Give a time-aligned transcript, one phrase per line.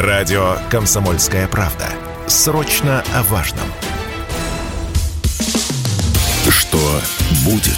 [0.00, 1.86] Радио «Комсомольская правда».
[2.26, 3.66] Срочно о важном.
[6.48, 7.02] Что
[7.44, 7.76] будет?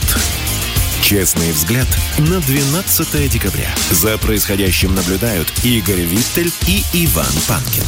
[1.03, 1.89] Честный взгляд
[2.19, 3.69] на 12 декабря.
[3.91, 7.83] За происходящим наблюдают Игорь Виттель и Иван Панкин.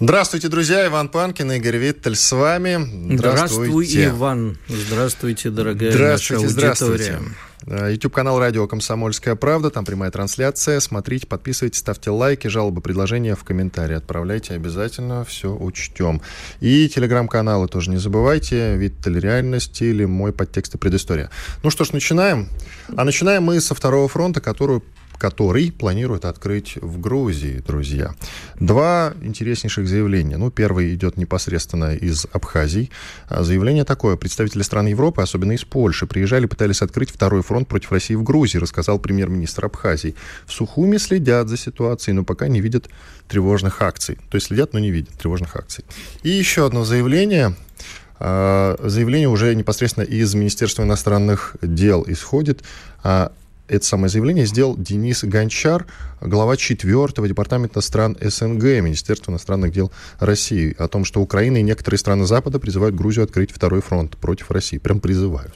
[0.00, 0.84] Здравствуйте, друзья.
[0.88, 3.14] Иван Панкин, Игорь Виттель с вами.
[3.14, 3.70] Здравствуйте.
[3.70, 4.58] Здравствуй, Иван.
[4.66, 7.20] Здравствуйте, дорогая здравствуйте, наша здравствуйте.
[7.66, 9.70] YouTube-канал «Радио Комсомольская правда».
[9.70, 10.80] Там прямая трансляция.
[10.80, 13.94] Смотрите, подписывайтесь, ставьте лайки, жалобы, предложения в комментарии.
[13.94, 16.20] Отправляйте обязательно, все учтем.
[16.60, 18.76] И телеграм-каналы тоже не забывайте.
[18.76, 21.30] Виттель реальность или мой подтекст и предыстория.
[21.62, 22.48] Ну что ж, начинаем.
[22.96, 24.82] А начинаем мы со второго фронта, которую
[25.22, 28.12] который планирует открыть в Грузии, друзья.
[28.58, 30.36] Два интереснейших заявления.
[30.36, 32.90] Ну, первый идет непосредственно из Абхазии.
[33.28, 34.16] А заявление такое.
[34.16, 38.58] Представители стран Европы, особенно из Польши, приезжали, пытались открыть второй фронт против России в Грузии,
[38.58, 40.16] рассказал премьер-министр Абхазии.
[40.44, 42.88] В Сухуме следят за ситуацией, но пока не видят
[43.28, 44.18] тревожных акций.
[44.28, 45.84] То есть следят, но не видят тревожных акций.
[46.24, 47.54] И еще одно заявление
[48.18, 52.64] а, заявление уже непосредственно из Министерства иностранных дел исходит.
[53.68, 55.86] Это самое заявление сделал Денис Гончар,
[56.20, 61.98] глава 4 департамента стран СНГ, Министерства иностранных дел России, о том, что Украина и некоторые
[61.98, 64.78] страны Запада призывают Грузию открыть второй фронт против России.
[64.78, 65.54] Прям призывают.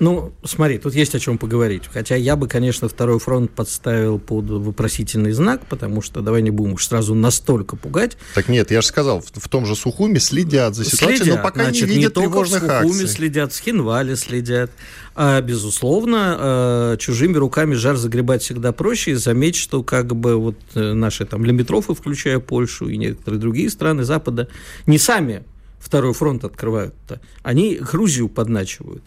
[0.00, 1.84] Ну, смотри, тут есть о чем поговорить.
[1.92, 6.74] Хотя я бы, конечно, второй фронт подставил под вопросительный знак, потому что давай не будем
[6.74, 8.16] уж сразу настолько пугать.
[8.34, 11.42] Так нет, я же сказал, в, в том же Сухуме следят за ситуацией, следят, но
[11.42, 13.16] пока значит, не видят не тревожных только в Сухуме акций.
[13.16, 14.70] следят, с Хинвали следят.
[15.16, 19.12] А, безусловно, а, чужими руками жар загребать всегда проще.
[19.12, 23.70] И заметь, что как бы вот э, наши там лимитрофы, включая Польшу и некоторые другие
[23.70, 24.48] страны Запада,
[24.86, 25.44] не сами
[25.84, 29.04] второй фронт открывают-то, они Грузию подначивают.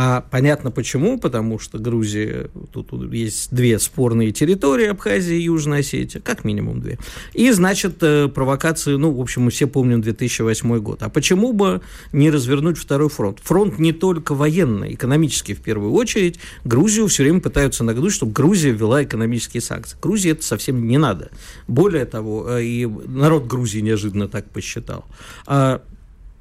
[0.00, 6.20] А понятно почему, потому что Грузия, тут есть две спорные территории, Абхазия и Южная Осетия,
[6.20, 7.00] как минимум две.
[7.32, 11.02] И, значит, э, провокации, ну, в общем, мы все помним 2008 год.
[11.02, 11.80] А почему бы
[12.12, 13.40] не развернуть второй фронт?
[13.42, 16.38] Фронт не только военный, экономический в первую очередь.
[16.62, 19.98] Грузию все время пытаются нагнуть, чтобы Грузия ввела экономические санкции.
[20.00, 21.32] Грузии это совсем не надо.
[21.66, 25.06] Более того, э, и народ Грузии неожиданно так посчитал.
[25.44, 25.82] А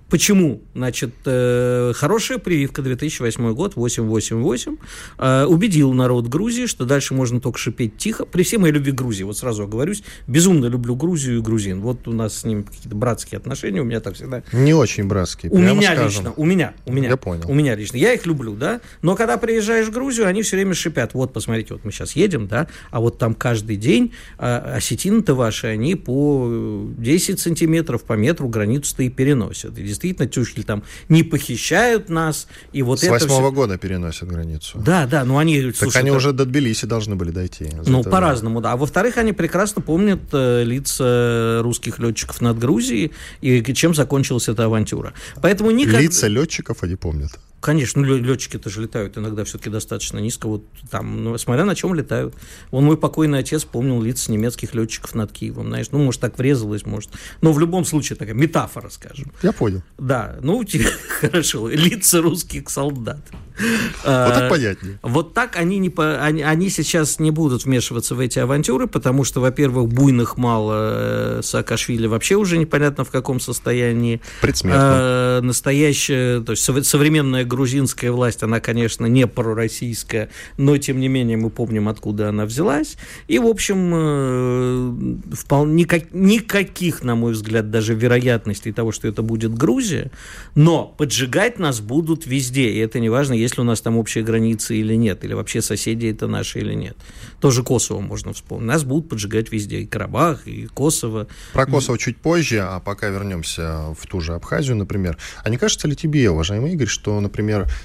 [0.09, 0.61] Почему?
[0.73, 4.77] Значит, э, хорошая прививка 2008 год, 888,
[5.17, 8.25] э, убедил народ Грузии, что дальше можно только шипеть тихо.
[8.25, 11.81] При всей моей любви к Грузии, вот сразу оговорюсь, безумно люблю Грузию и грузин.
[11.81, 14.43] Вот у нас с ним какие-то братские отношения, у меня так всегда...
[14.53, 16.05] Не очень братские, У меня скажем.
[16.05, 17.09] лично, у меня, у меня.
[17.09, 17.43] Я понял.
[17.49, 17.97] У меня лично.
[17.97, 21.13] Я их люблю, да, но когда приезжаешь в Грузию, они все время шипят.
[21.15, 25.67] Вот, посмотрите, вот мы сейчас едем, да, а вот там каждый день а, осетины-то ваши,
[25.67, 29.77] они по 10 сантиметров, по метру границу-то и переносят.
[29.77, 32.47] И действительно тюшки там не похищают нас.
[32.71, 34.79] И вот С восьмого года переносят границу.
[34.79, 35.61] Да, да, но они...
[35.61, 36.17] Так слушай, они это...
[36.17, 37.69] уже до Тбилиси должны были дойти.
[37.85, 38.73] Ну, по-разному, да.
[38.73, 44.65] А во-вторых, они прекрасно помнят э, лица русских летчиков над Грузией и чем закончилась эта
[44.65, 45.13] авантюра.
[45.41, 46.01] Поэтому никак...
[46.01, 47.31] Лица летчиков они помнят.
[47.59, 50.47] Конечно, ну, летчики тоже летают иногда все-таки достаточно низко.
[50.47, 52.35] Вот там, ну, смотря на чем летают.
[52.71, 55.67] Он мой покойный отец помнил лица немецких летчиков над Киевом.
[55.67, 57.09] Знаешь, ну, может, так врезалось, может.
[57.41, 59.31] Но в любом случае такая метафора, скажем.
[59.41, 59.81] Я понял.
[59.97, 60.63] Да, ну,
[61.19, 61.67] хорошо.
[61.67, 63.19] Лица русских солдат.
[64.05, 64.99] Вот так а, понятнее.
[65.01, 69.23] Вот так они, не по, они, они сейчас не будут вмешиваться в эти авантюры, потому
[69.23, 74.21] что, во-первых, буйных мало, э, Саакашвили вообще уже непонятно в каком состоянии.
[74.41, 74.81] Предсмертно.
[74.83, 81.37] А, настоящая, то есть современная грузинская власть, она, конечно, не пророссийская, но, тем не менее,
[81.37, 82.97] мы помним, откуда она взялась.
[83.27, 89.21] И, в общем, э, вполне, никак, никаких, на мой взгляд, даже вероятностей того, что это
[89.21, 90.11] будет Грузия,
[90.55, 94.23] но поджигать нас будут везде, и это не важно, есть ли у нас там общие
[94.23, 96.97] границы или нет, или вообще соседи это наши или нет.
[97.39, 98.67] Тоже Косово можно вспомнить.
[98.67, 101.27] Нас будут поджигать везде, и Карабах, и Косово.
[101.53, 105.17] Про Косово чуть позже, а пока вернемся в ту же Абхазию, например.
[105.43, 107.36] А не кажется ли тебе, уважаемый Игорь, что, например,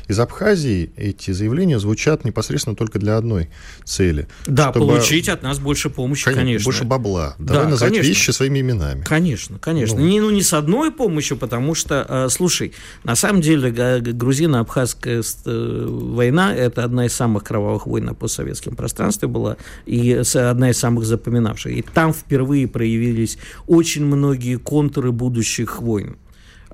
[0.09, 3.51] из Абхазии эти заявления звучат непосредственно только для одной
[3.85, 4.29] цели?
[4.47, 4.89] Да, чтобы...
[4.89, 6.43] получить от нас больше помощи, конечно.
[6.43, 6.65] конечно.
[6.65, 7.35] Больше бабла.
[7.39, 8.09] Давай да, назвать конечно.
[8.09, 9.03] вещи своими именами.
[9.03, 9.99] Конечно, конечно.
[9.99, 10.07] Ну.
[10.07, 12.73] Не, ну, не с одной помощью, потому что, э, слушай,
[13.05, 19.29] на самом деле грузино-абхазская э, война– это одна из самых кровавых войн на постсоветском пространстве
[19.29, 19.57] была,
[19.87, 21.73] и одна из самых запоминавших.
[21.73, 26.17] И там впервые проявились очень многие контуры будущих войн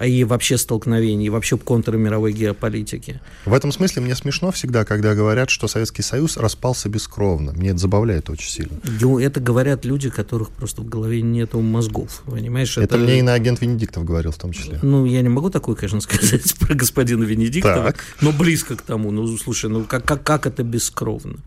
[0.07, 3.21] и вообще столкновений, и вообще контуры мировой геополитики.
[3.45, 7.53] В этом смысле мне смешно всегда, когда говорят, что Советский Союз распался бескровно.
[7.53, 8.81] Мне это забавляет очень сильно.
[9.01, 12.77] Ну, это говорят люди, которых просто в голове нету мозгов, понимаешь?
[12.79, 14.79] Это, это мне и на агент Венедиктов говорил в том числе.
[14.83, 18.05] Ну, я не могу такое, конечно, сказать про господина Венедиктова, так.
[18.21, 19.11] но близко к тому.
[19.11, 21.39] Ну, слушай, ну как, как, как это бескровно?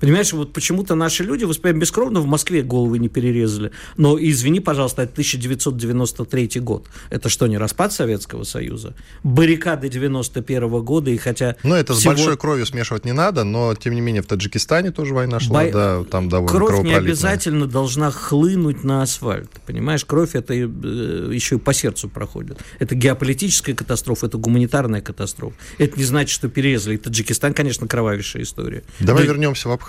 [0.00, 3.72] Понимаешь, вот почему-то наши люди воспринимают бескровно в Москве головы не перерезали.
[3.96, 6.86] Но, извини, пожалуйста, это 1993 год.
[7.10, 8.94] Это что, не распад Советского Союза?
[9.22, 11.56] Баррикады 91 года, и хотя...
[11.62, 12.14] Ну, это всего...
[12.14, 15.64] с большой кровью смешивать не надо, но, тем не менее, в Таджикистане тоже война шла,
[15.64, 15.72] Бо...
[15.72, 20.04] да, там довольно Кровь не обязательно должна хлынуть на асфальт, понимаешь?
[20.04, 22.58] Кровь это э, еще и по сердцу проходит.
[22.78, 25.56] Это геополитическая катастрофа, это гуманитарная катастрофа.
[25.78, 26.96] Это не значит, что перерезали.
[26.96, 28.82] Таджикистан, конечно, кровавейшая история.
[29.00, 29.32] Давай да...
[29.32, 29.87] вернемся в Абхазию,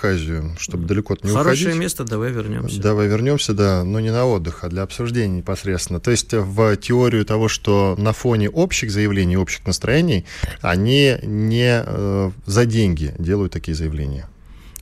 [0.58, 1.64] чтобы далеко не Хорошее уходить.
[1.64, 2.80] Хорошее место, давай вернемся.
[2.80, 6.00] Давай вернемся, да, но не на отдых, а для обсуждения непосредственно.
[6.00, 10.24] То есть в теорию того, что на фоне общих заявлений, общих настроений,
[10.60, 14.28] они не э, за деньги делают такие заявления.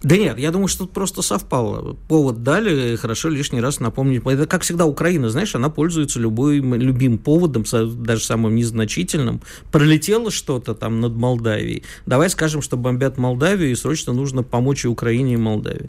[0.03, 1.95] Да нет, я думаю, что тут просто совпало.
[2.09, 4.23] Повод дали, хорошо лишний раз напомнить.
[4.25, 7.65] Это, как всегда, Украина, знаешь, она пользуется любым любым поводом,
[8.05, 9.41] даже самым незначительным.
[9.73, 11.83] Пролетело что-то там над Молдавией.
[12.07, 15.89] Давай скажем, что бомбят Молдавию, и срочно нужно помочь и Украине, и Молдавии.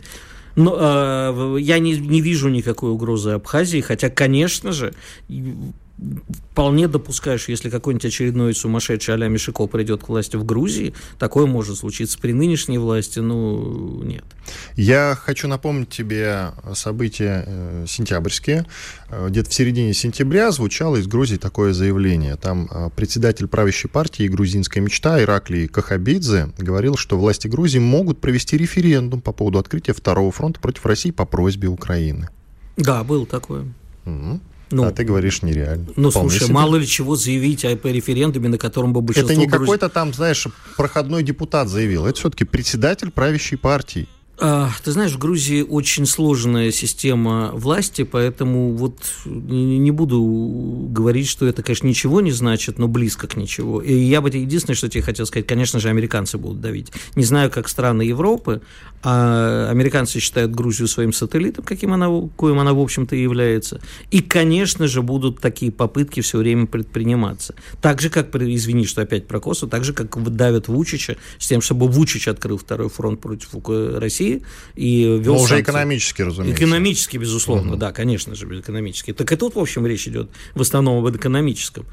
[0.55, 4.93] Но э, я не, не вижу никакой угрозы Абхазии, хотя, конечно же,
[6.51, 11.77] вполне допускаешь, если какой-нибудь очередной сумасшедший а Мишико придет к власти в Грузии, такое может
[11.77, 14.23] случиться при нынешней власти, ну, нет.
[14.75, 18.65] Я хочу напомнить тебе события э, сентябрьские.
[19.09, 22.35] Э, где-то в середине сентября звучало из Грузии такое заявление.
[22.35, 28.57] Там э, председатель правящей партии «Грузинская мечта» Ираклий Кахабидзе говорил, что власти Грузии могут провести
[28.57, 32.29] референдум по поводу открытия второго фронта против России по просьбе Украины.
[32.77, 33.65] Да, был такое.
[34.05, 34.39] Угу.
[34.71, 35.87] Ну, а ты говоришь нереально.
[35.95, 36.53] Ну, Вполне слушай, себе.
[36.53, 39.31] мало ли чего заявить о референдуме, на котором бы большинство...
[39.31, 42.05] Это не какой-то там, знаешь, проходной депутат заявил.
[42.05, 44.07] Это все-таки председатель правящей партии.
[44.41, 51.45] А, ты знаешь, в Грузии очень сложная система власти, поэтому вот не буду говорить, что
[51.45, 53.81] это, конечно, ничего не значит, но близко к ничего.
[53.81, 56.91] И я бы единственное, что тебе хотел сказать, конечно же, американцы будут давить.
[57.15, 58.61] Не знаю, как страны Европы,
[59.01, 63.79] а американцы считают Грузию своим сателлитом, каким она, коим она, в общем-то, и является.
[64.11, 67.55] И, конечно же, будут такие попытки все время предприниматься.
[67.81, 71.61] Так же, как, извини, что опять про Косово, так же, как давят Вучича с тем,
[71.61, 73.49] чтобы Вучич открыл второй фронт против
[73.97, 74.43] России
[74.75, 76.61] и вел Но уже экономически, разумеется.
[76.61, 77.79] Экономически, безусловно, угу.
[77.79, 79.13] да, конечно же, экономически.
[79.13, 81.85] Так и тут, в общем, речь идет в основном об экономическом.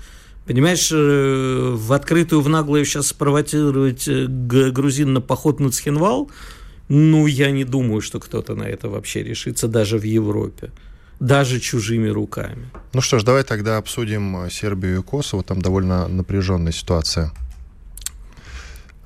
[0.45, 6.31] Понимаешь, э, в открытую, в наглую сейчас спровоцировать э, грузин на поход на Цхинвал–
[6.89, 10.71] ну, я не думаю, что кто-то на это вообще решится даже в Европе.
[11.19, 12.69] Даже чужими руками.
[12.93, 15.43] Ну что ж, давай тогда обсудим э, Сербию и Косово.
[15.43, 17.33] Там довольно напряженная ситуация.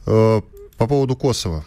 [0.06, 0.40] Э,
[0.76, 1.64] по поводу Косово.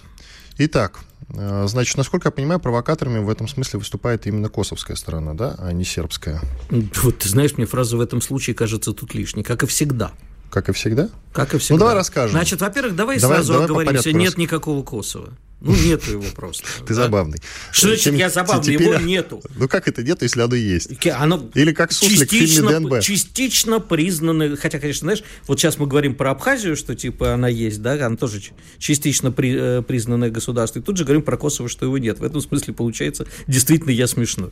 [0.57, 0.99] Итак,
[1.29, 5.71] э, Значит, насколько я понимаю, провокаторами в этом смысле выступает именно косовская сторона, да, а
[5.71, 6.41] не сербская.
[6.69, 10.11] Вот ты знаешь, мне фраза в этом случае кажется тут лишней, как и всегда.
[10.53, 11.09] Как и всегда?
[11.31, 11.73] Как и всегда.
[11.73, 12.33] Ну, давай расскажем.
[12.33, 15.33] Значит, во-первых, давай, давай сразу давай оговоримся, нет никакого Косово.
[15.61, 16.67] Ну, нету его просто.
[16.85, 17.39] Ты забавный.
[17.71, 18.73] Что значит я забавный?
[18.73, 19.41] Его нету.
[19.55, 20.89] Ну, как это нету, если оно есть?
[21.07, 23.01] Оно Или как суслик в фильме ДНБ.
[23.01, 27.81] Частично признаны, хотя, конечно, знаешь, вот сейчас мы говорим про Абхазию, что типа она есть,
[27.81, 28.39] да, она тоже
[28.77, 32.19] частично при, э, признанное государство, и тут же говорим про Косово, что его нет.
[32.19, 34.51] В этом смысле получается действительно я смешной.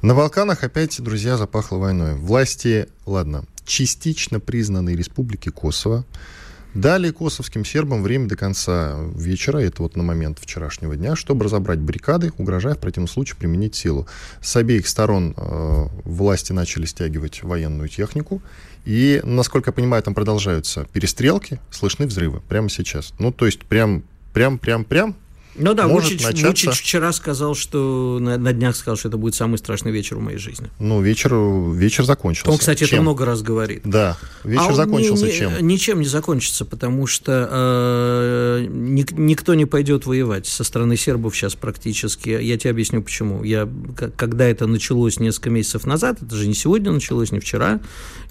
[0.00, 2.14] На Балканах опять, друзья, запахло войной.
[2.14, 6.04] Власти, ладно, частично признанные республики Косово
[6.74, 11.78] Дали косовским сербам время до конца вечера, это вот на момент вчерашнего дня, чтобы разобрать
[11.78, 14.06] баррикады, угрожая в противном случае применить силу.
[14.42, 18.42] С обеих сторон э, власти начали стягивать военную технику,
[18.84, 23.14] и, насколько я понимаю, там продолжаются перестрелки, слышны взрывы прямо сейчас.
[23.18, 25.16] Ну, то есть прям, прям, прям, прям
[25.58, 26.46] ну да, может Вучич, начаться...
[26.48, 30.20] Вучич вчера сказал, что на, на днях сказал, что это будет самый страшный вечер в
[30.20, 30.68] моей жизни.
[30.78, 31.34] Ну, вечер,
[31.74, 32.50] вечер закончился.
[32.50, 32.96] Он, кстати, чем?
[32.96, 33.82] это много раз говорит.
[33.84, 35.66] Да, вечер а закончился не, чем?
[35.66, 41.54] Ничем не закончится, потому что э, ни, никто не пойдет воевать со стороны сербов сейчас
[41.54, 42.30] практически.
[42.30, 43.42] Я тебе объясню, почему.
[43.42, 43.68] Я,
[44.16, 47.80] когда это началось несколько месяцев назад, это же не сегодня началось, не вчера,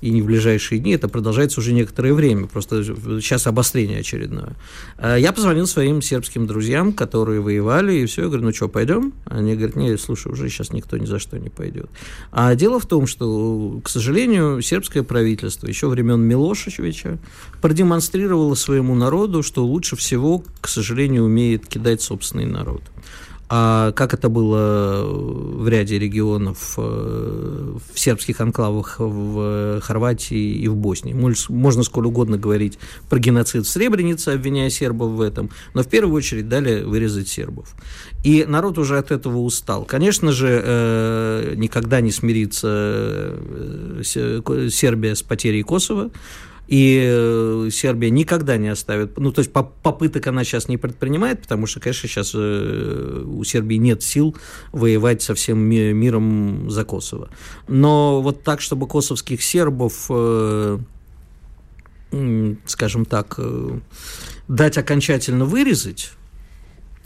[0.02, 4.56] и не в ближайшие дни, это продолжается уже некоторое время, просто сейчас обострение очередное.
[4.98, 8.22] Э, я позвонил своим сербским друзьям, которые которые воевали, и все.
[8.24, 9.12] Я говорю, ну что, пойдем?
[9.26, 11.90] Они говорят, нет, слушай, уже сейчас никто ни за что не пойдет.
[12.32, 17.18] А дело в том, что, к сожалению, сербское правительство еще времен Милошевича
[17.60, 22.84] продемонстрировало своему народу, что лучше всего, к сожалению, умеет кидать собственный народ.
[23.50, 30.76] А как это было в ряде регионов, э, в сербских анклавах в Хорватии и в
[30.76, 31.14] Боснии?
[31.14, 32.78] Можно сколь угодно говорить
[33.10, 37.74] про геноцид в Сребренице, обвиняя сербов в этом, но в первую очередь дали вырезать сербов.
[38.24, 39.86] И народ уже от этого устал.
[39.86, 46.12] Конечно же, э, никогда не смирится э, Сербия с потерей Косово,
[46.68, 51.66] И э, Сербия никогда не оставит, ну, то есть попыток она сейчас не предпринимает, потому
[51.66, 54.36] что, конечно, сейчас э, у Сербии нет сил
[54.74, 57.30] воевать со всем миром за Косово.
[57.68, 60.78] Но вот так, чтобы косовских сербов, э,
[62.66, 63.40] скажем так,
[64.48, 66.12] дать окончательно вырезать,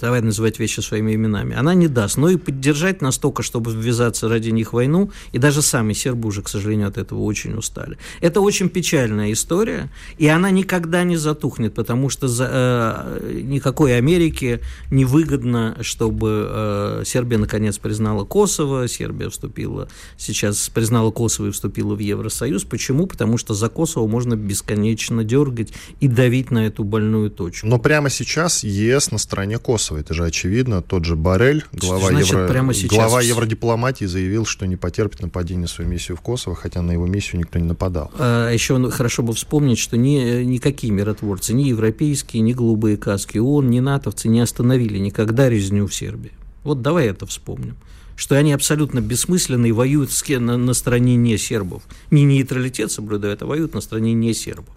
[0.01, 2.17] давай называть вещи своими именами, она не даст.
[2.17, 6.41] Но и поддержать настолько, чтобы ввязаться ради них в войну, и даже сами сербы уже,
[6.41, 7.97] к сожалению, от этого очень устали.
[8.19, 14.61] Это очень печальная история, и она никогда не затухнет, потому что за, э, никакой Америке
[14.89, 21.95] не выгодно, чтобы э, Сербия наконец признала Косово, Сербия вступила, сейчас признала Косово и вступила
[21.95, 22.63] в Евросоюз.
[22.63, 23.07] Почему?
[23.07, 27.67] Потому что за Косово можно бесконечно дергать и давить на эту больную точку.
[27.67, 30.81] Но прямо сейчас ЕС на стороне Косово массово, это же очевидно.
[30.81, 32.47] Тот же Барель, глава, Значит, евро...
[32.47, 32.97] прямо сейчас...
[32.97, 37.05] глава евродипломатии, заявил, что не потерпит нападение на свою миссию в Косово, хотя на его
[37.05, 38.11] миссию никто не нападал.
[38.17, 43.69] А, еще хорошо бы вспомнить, что ни, никакие миротворцы, ни европейские, ни голубые каски ООН,
[43.69, 46.31] ни натовцы не остановили никогда резню в Сербии.
[46.63, 47.75] Вот давай это вспомним
[48.17, 51.81] что они абсолютно бессмысленны и воюют на, на стороне не сербов.
[52.11, 54.75] Не нейтралитет соблюдают, а воюют на стороне не сербов.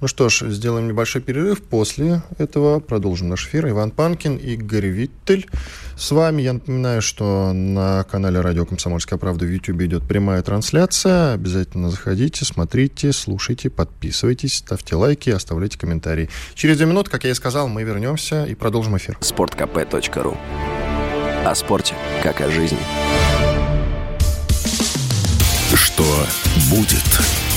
[0.00, 1.62] Ну что ж, сделаем небольшой перерыв.
[1.62, 3.68] После этого продолжим наш эфир.
[3.68, 5.46] Иван Панкин, Игорь Виттель.
[5.96, 11.34] С вами я напоминаю, что на канале Радио Комсомольская правда в YouTube идет прямая трансляция.
[11.34, 16.30] Обязательно заходите, смотрите, слушайте, подписывайтесь, ставьте лайки, оставляйте комментарии.
[16.54, 19.18] Через две минуты, как я и сказал, мы вернемся и продолжим эфир.
[19.20, 20.38] Спорткп.ру
[21.44, 22.78] О спорте, как о жизни.
[25.74, 26.06] Что
[26.70, 27.49] будет?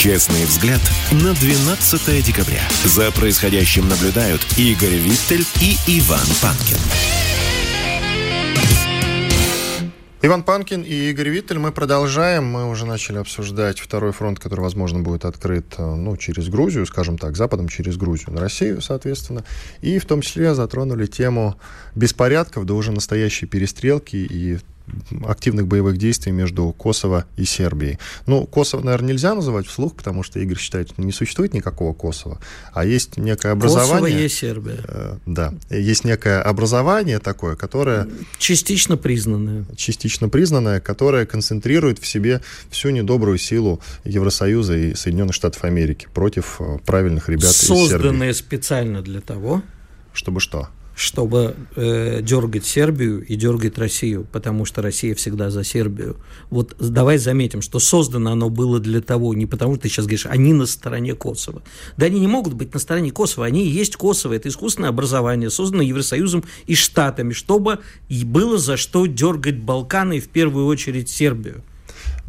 [0.00, 0.80] Честный взгляд
[1.12, 2.62] на 12 декабря.
[2.86, 6.78] За происходящим наблюдают Игорь Виттель и Иван Панкин.
[10.22, 11.58] Иван Панкин и Игорь Виттель.
[11.58, 12.46] Мы продолжаем.
[12.46, 17.18] Мы уже начали обсуждать второй фронт, который, возможно, будет открыт э, ну, через Грузию, скажем
[17.18, 19.44] так, Западом через Грузию на Россию, соответственно.
[19.82, 21.60] И в том числе затронули тему
[21.94, 24.60] беспорядков, да уже настоящей перестрелки и
[25.26, 27.98] активных боевых действий между Косово и Сербией.
[28.26, 32.38] Ну, Косово, наверное, нельзя называть вслух, потому что Игорь считает, что не существует никакого Косово,
[32.72, 33.92] а есть некое образование...
[33.92, 34.80] Косово есть Сербия.
[34.84, 35.54] Э, да.
[35.70, 38.08] Есть некое образование такое, которое...
[38.38, 39.64] Частично признанное.
[39.76, 46.56] Частично признанное, которое концентрирует в себе всю недобрую силу Евросоюза и Соединенных Штатов Америки против
[46.60, 48.48] э, правильных ребят Созданное из Сербии.
[48.48, 49.62] Специально для того...
[50.12, 50.68] Чтобы что?
[51.00, 56.18] Чтобы э, дергать Сербию и дергать Россию, потому что Россия всегда за Сербию.
[56.50, 60.26] Вот давай заметим, что создано оно было для того, не потому что ты сейчас говоришь,
[60.26, 61.62] они на стороне Косово.
[61.96, 65.48] Да они не могут быть на стороне Косово, они и есть Косово, это искусственное образование,
[65.48, 67.78] созданное Евросоюзом и Штатами, чтобы
[68.10, 71.64] было за что дергать Балканы и в первую очередь Сербию.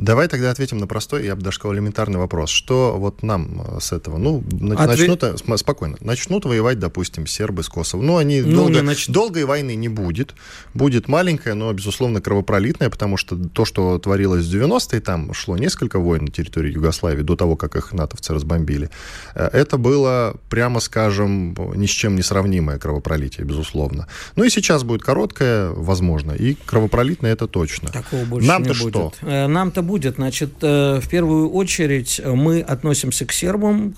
[0.02, 2.50] Давай тогда ответим на простой, я бы даже сказал, элементарный вопрос.
[2.50, 4.18] Что вот нам э, с этого?
[4.18, 4.44] Ну,
[4.76, 4.88] Ответ...
[4.88, 8.02] начнут, э, спокойно, начнут воевать, допустим, сербы с Косово.
[8.02, 9.08] Ну, они ну, долго, нач...
[9.08, 10.34] долгой войны не будет.
[10.74, 16.00] Будет маленькая, но, безусловно, кровопролитная, потому что то, что творилось в 90-е, там шло несколько
[16.00, 18.90] войн на территории Югославии до того, как их натовцы разбомбили.
[19.36, 24.08] Э, это было, прямо скажем, ни с чем не сравнимое кровопролитие, безусловно.
[24.36, 27.90] Ну и сейчас будет короткое, возможно, и кровопролитное это точно.
[27.90, 29.16] Такого больше Нам-то не будет.
[29.16, 29.48] что?
[29.48, 30.16] Нам-то будет?
[30.16, 33.94] Значит, э, в первую очередь э, мы относимся к сербам.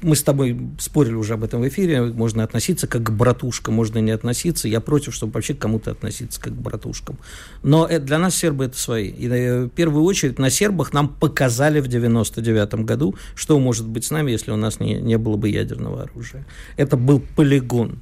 [0.00, 2.00] Мы с тобой спорили уже об этом в эфире.
[2.00, 4.66] Можно относиться как к братушкам, можно не относиться.
[4.66, 7.18] Я против, чтобы вообще к кому-то относиться как к братушкам.
[7.62, 9.08] Но для нас сербы это свои.
[9.08, 14.06] И э, в первую очередь на сербах нам показали в 99 году, что может быть
[14.06, 16.46] с нами, если у нас не, не было бы ядерного оружия.
[16.78, 18.00] Это был полигон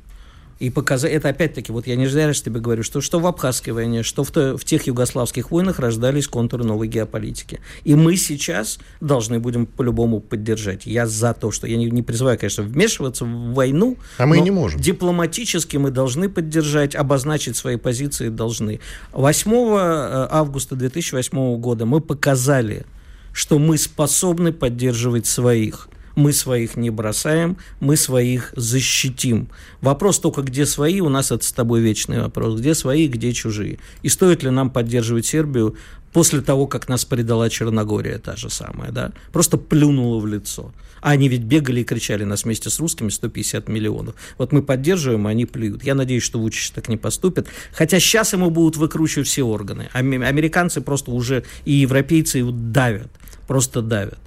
[0.59, 4.03] и показать, это опять-таки, вот я не зря тебе говорю, что, что в Абхазской войне,
[4.03, 7.61] что в, то, в тех югославских войнах рождались контуры новой геополитики.
[7.85, 10.85] И мы сейчас должны будем по-любому поддержать.
[10.85, 14.51] Я за то, что я не, не призываю, конечно, вмешиваться в войну, а мы не
[14.51, 14.81] можем.
[14.81, 18.81] дипломатически мы должны поддержать, обозначить свои позиции должны.
[19.13, 22.85] 8 э, августа 2008 года мы показали,
[23.33, 25.89] что мы способны поддерживать своих
[26.19, 29.49] мы своих не бросаем, мы своих защитим.
[29.81, 32.59] Вопрос только, где свои, у нас это с тобой вечный вопрос.
[32.59, 33.79] Где свои, где чужие.
[34.03, 35.77] И стоит ли нам поддерживать Сербию
[36.13, 39.13] после того, как нас предала Черногория, та же самая, да?
[39.33, 40.73] Просто плюнула в лицо.
[41.01, 44.17] А они ведь бегали и кричали нас вместе с русскими 150 миллионов.
[44.39, 45.85] Вот мы поддерживаем, а они плюют.
[45.85, 47.47] Я надеюсь, что Вучич так не поступит.
[47.73, 49.89] Хотя сейчас ему будут выкручивать все органы.
[49.93, 53.13] Американцы просто уже и европейцы давят.
[53.47, 54.19] Просто давят.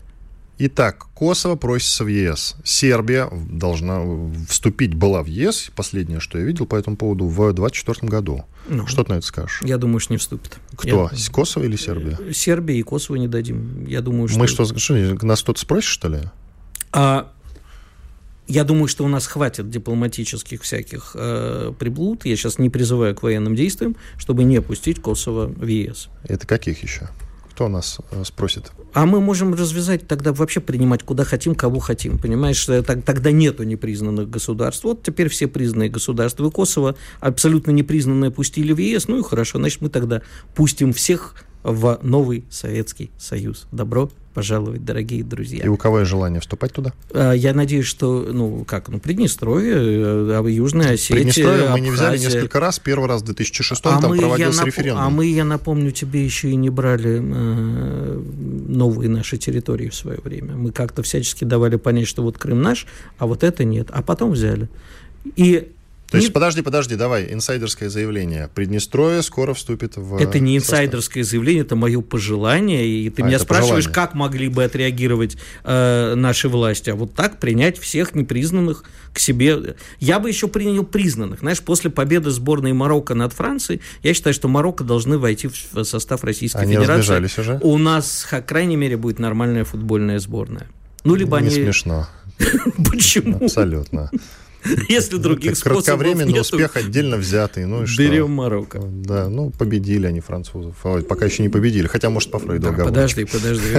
[0.64, 2.56] Итак, Косово просится в ЕС.
[2.64, 4.04] Сербия должна
[4.48, 8.46] вступить, была в ЕС, последнее, что я видел по этому поводу, в 2024 году.
[8.70, 9.62] Ну, что ты на это скажешь?
[9.64, 10.60] Я думаю, что не вступит.
[10.76, 11.10] Кто?
[11.12, 11.32] Я...
[11.32, 12.32] Косово или Сербия?
[12.32, 13.88] Сербия и Косово не дадим.
[13.88, 14.38] Я думаю, что...
[14.38, 16.20] Мы что, что нас кто-то спросит, что ли?
[16.92, 17.32] А
[18.48, 22.24] я думаю, что у нас хватит дипломатических всяких э, приблуд.
[22.26, 26.10] Я сейчас не призываю к военным действиям, чтобы не пустить Косово в ЕС.
[26.24, 27.10] Это каких еще?
[27.52, 28.72] Кто нас э, спросит?
[28.94, 32.18] А мы можем развязать тогда вообще принимать куда хотим, кого хотим.
[32.18, 34.86] Понимаешь, так, тогда нету непризнанных государств.
[34.86, 36.48] Вот теперь все признанные государства.
[36.48, 39.08] И Косово абсолютно непризнанное пустили в ЕС.
[39.10, 40.22] Ну и хорошо, значит, мы тогда
[40.56, 43.68] пустим всех в новый Советский Союз.
[43.72, 45.64] Добро пожаловать, дорогие друзья.
[45.64, 46.94] И у кого есть желание вступать туда?
[47.14, 52.18] А, я надеюсь, что, ну, как, ну, Приднестровье, э, Южная Осетия, Приднестровье мы не взяли
[52.18, 52.80] несколько раз.
[52.80, 55.04] Первый раз в 2006 а там мы, проводился я референдум.
[55.04, 58.24] А мы, я напомню тебе, еще и не брали э,
[58.68, 60.56] новые наши территории в свое время.
[60.56, 63.90] Мы как-то всячески давали понять, что вот Крым наш, а вот это нет.
[63.92, 64.70] А потом взяли.
[65.36, 65.72] И
[66.12, 66.34] то есть, не...
[66.34, 68.50] подожди, подожди, давай, инсайдерское заявление.
[68.54, 70.18] Приднестровье скоро вступит в...
[70.18, 71.32] Это не инсайдерское состав.
[71.32, 73.94] заявление, это мое пожелание, и ты а, меня спрашиваешь, пожелание.
[73.94, 79.78] как могли бы отреагировать э, наши власти, а вот так принять всех непризнанных к себе.
[80.02, 81.40] Я бы еще принял признанных.
[81.40, 86.26] Знаешь, после победы сборной Марокко над Францией, я считаю, что Марокко должны войти в состав
[86.26, 87.40] Российской они Федерации.
[87.40, 87.60] уже?
[87.62, 90.68] У нас, по крайней мере, будет нормальная футбольная сборная.
[91.06, 91.56] Ну, либо не они...
[91.56, 92.10] смешно.
[92.90, 93.46] Почему?
[93.46, 94.12] Абсолютно.
[94.90, 97.66] Если других способов Кратковременный нету, успех отдельно взятый.
[97.66, 98.02] Ну и что?
[98.02, 98.80] Берем Марокко.
[98.82, 100.76] Да, ну победили они французов.
[101.08, 101.88] Пока еще не победили.
[101.88, 103.76] Хотя, может, по Фрейду да, Подожди, подожди.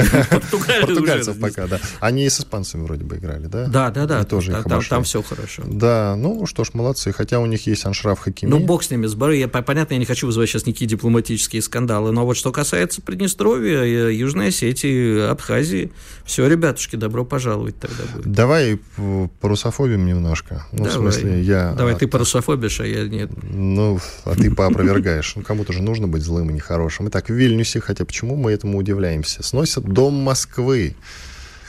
[0.81, 1.81] Португальцев пока, да.
[2.01, 3.67] Они и с испанцами вроде бы играли, да?
[3.67, 4.25] Да, да, да.
[4.25, 4.53] тоже
[4.89, 5.63] там, все хорошо.
[5.67, 7.13] Да, ну что ж, молодцы.
[7.13, 8.51] Хотя у них есть аншраф Хакими.
[8.51, 12.13] Ну, бог с ними, с Я, понятно, я не хочу вызывать сейчас никакие дипломатические скандалы,
[12.13, 15.93] но вот что касается Приднестровья, э, Южной Осетии, Абхазии,
[16.25, 18.31] все, ребятушки, добро пожаловать тогда будет.
[18.33, 20.67] Давай по русофобиям немножко.
[20.73, 20.91] Ну, Давай.
[20.91, 21.75] в смысле, я...
[21.75, 23.31] Давай, ты парусофобишь, а я нет.
[23.43, 25.35] Ну, а ты поопровергаешь.
[25.37, 27.09] Ну, кому-то же нужно быть злым и нехорошим.
[27.09, 30.97] Итак, в Вильнюсе, хотя почему мы этому удивляемся, сносят дом Москвы.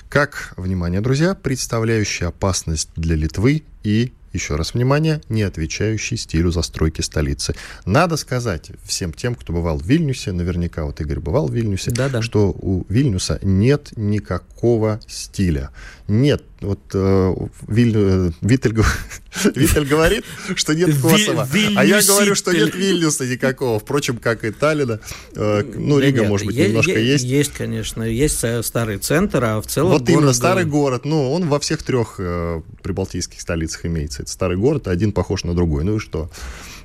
[0.07, 7.01] Как, внимание, друзья, представляющий опасность для Литвы и еще раз внимание, не отвечающий стилю застройки
[7.01, 7.55] столицы.
[7.86, 12.07] Надо сказать всем тем, кто бывал в Вильнюсе, наверняка вот Игорь бывал в Вильнюсе, да
[12.07, 12.22] -да.
[12.22, 15.70] что у Вильнюса нет никакого стиля.
[16.07, 17.33] Нет вот э,
[17.68, 18.74] Виль, э, Виттель,
[19.55, 20.24] Виттель говорит,
[20.55, 23.79] что нет Косово, а я говорю, что нет Вильнюса никакого.
[23.79, 25.00] Впрочем, как и Таллина.
[25.35, 27.24] Э, ну, Рига, нет, может быть, есть, немножко есть.
[27.25, 28.03] Есть, конечно.
[28.03, 30.09] Есть старый центр, а в целом Вот город...
[30.09, 31.05] именно старый город.
[31.05, 34.24] Ну, он во всех трех э, прибалтийских столицах имеется.
[34.24, 35.83] Это старый город, один похож на другой.
[35.83, 36.31] Ну и что?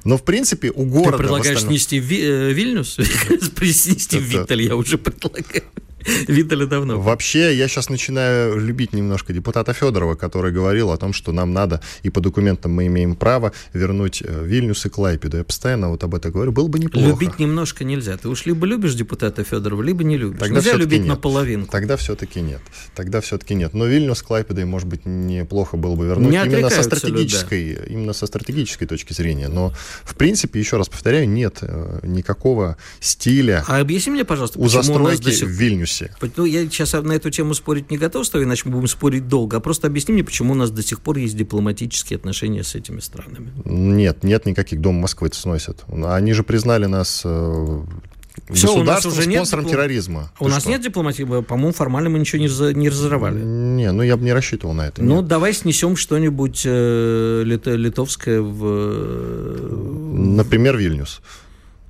[0.04, 1.12] Но, в принципе, у города...
[1.12, 2.94] Ты предлагаешь снести Ви- э, Вильнюс?
[3.58, 5.64] Снести Виттель я уже предлагаю.
[6.28, 7.00] Видали давно.
[7.00, 11.80] Вообще, я сейчас начинаю любить немножко депутата Федорова, который говорил о том, что нам надо,
[12.02, 15.38] и по документам мы имеем право вернуть э, Вильнюс и Клайпеду.
[15.38, 16.52] Я постоянно вот об этом говорю.
[16.52, 17.06] Было бы неплохо.
[17.06, 18.16] Любить немножко нельзя.
[18.16, 20.38] Ты уж либо любишь депутата Федорова, либо не любишь.
[20.38, 21.08] Тогда нельзя любить нет.
[21.08, 21.66] наполовину.
[21.66, 22.60] Тогда все-таки нет.
[22.94, 23.74] Тогда все-таки нет.
[23.74, 26.30] Но Вильнюс с Клайпедой, может быть, неплохо было бы вернуть.
[26.30, 27.84] Не именно со стратегической, да.
[27.84, 29.48] именно со стратегической точки зрения.
[29.48, 29.72] Но,
[30.04, 33.64] в принципе, еще раз повторяю, нет э, никакого стиля.
[33.66, 35.48] А объясни мне, пожалуйста, у застройки сих...
[35.48, 36.32] в Вильнюсе Вильнюсе.
[36.36, 39.28] Ну, я сейчас на эту тему спорить не готов с тобой, иначе мы будем спорить
[39.28, 39.56] долго.
[39.56, 43.00] А просто объясни мне, почему у нас до сих пор есть дипломатические отношения с этими
[43.00, 43.50] странами.
[43.64, 45.84] Нет, нет никаких дом Москвы сносят.
[45.88, 47.80] Они же признали нас э,
[48.52, 50.32] все, у нас уже спонсором нет терроризма.
[50.38, 50.70] У Ты нас что?
[50.70, 53.42] нет дипломатии, по-моему, формально мы ничего не, не разорвали.
[53.42, 55.02] Не, ну я бы не рассчитывал на это.
[55.02, 55.26] Ну, нет.
[55.26, 58.64] давай снесем что-нибудь э, литовское в...
[58.64, 59.68] Э,
[60.14, 61.20] Например, Вильнюс.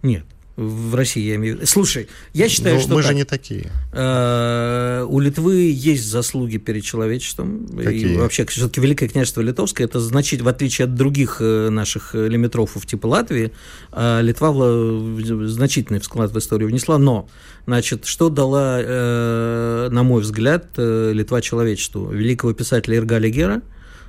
[0.03, 0.25] Нет
[0.59, 1.67] в России, я имею в виду.
[1.69, 2.95] Слушай, я считаю, Но что...
[2.95, 3.71] мы так, же не такие.
[3.93, 7.69] Э, у Литвы есть заслуги перед человечеством.
[7.69, 8.15] Какие?
[8.15, 12.87] И вообще, все-таки Великое княжество Литовское, это значит, в отличие от других э, наших лимитрофов
[12.87, 13.53] типа Латвии,
[13.93, 14.53] э, Литва
[15.47, 16.99] значительный вклад в историю внесла.
[16.99, 17.29] Но,
[17.67, 22.11] значит, что дала, э, на мой взгляд, э, Литва человечеству?
[22.11, 23.63] Великого писателя Иргаля Гера,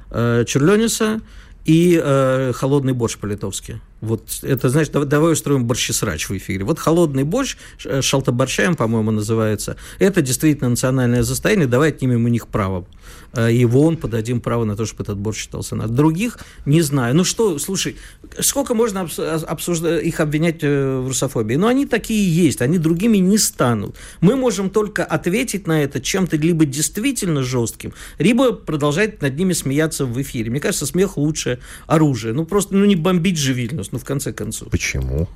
[0.09, 1.21] э, Черлениса
[1.65, 3.81] и э, холодный борщ по-литовски.
[4.01, 6.63] Вот это, значит, давай, устроим борщесрач в эфире.
[6.63, 12.47] Вот холодный борщ, э, шалтаборчаем, по-моему, называется, это действительно национальное состояние, давай отнимем у них
[12.47, 12.85] право.
[13.33, 17.15] Э, и вон подадим право на то, чтобы этот борщ считался на других, не знаю.
[17.15, 17.97] Ну что, слушай,
[18.39, 21.55] сколько можно обсуждать, их обвинять э, в русофобии?
[21.55, 23.95] Но ну, они такие есть, они другими не станут.
[24.21, 30.05] Мы можем только ответить на это чем-то либо действительно жестким, либо продолжать над ними смеяться
[30.05, 30.51] в эфире.
[30.51, 32.33] Мне кажется, смех лучше оружие.
[32.33, 33.53] Ну просто, ну не бомбить же
[33.91, 34.69] ну в конце концов.
[34.69, 35.27] Почему?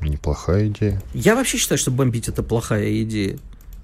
[0.00, 1.02] Неплохая идея.
[1.12, 3.38] Я вообще считаю, что бомбить это плохая идея.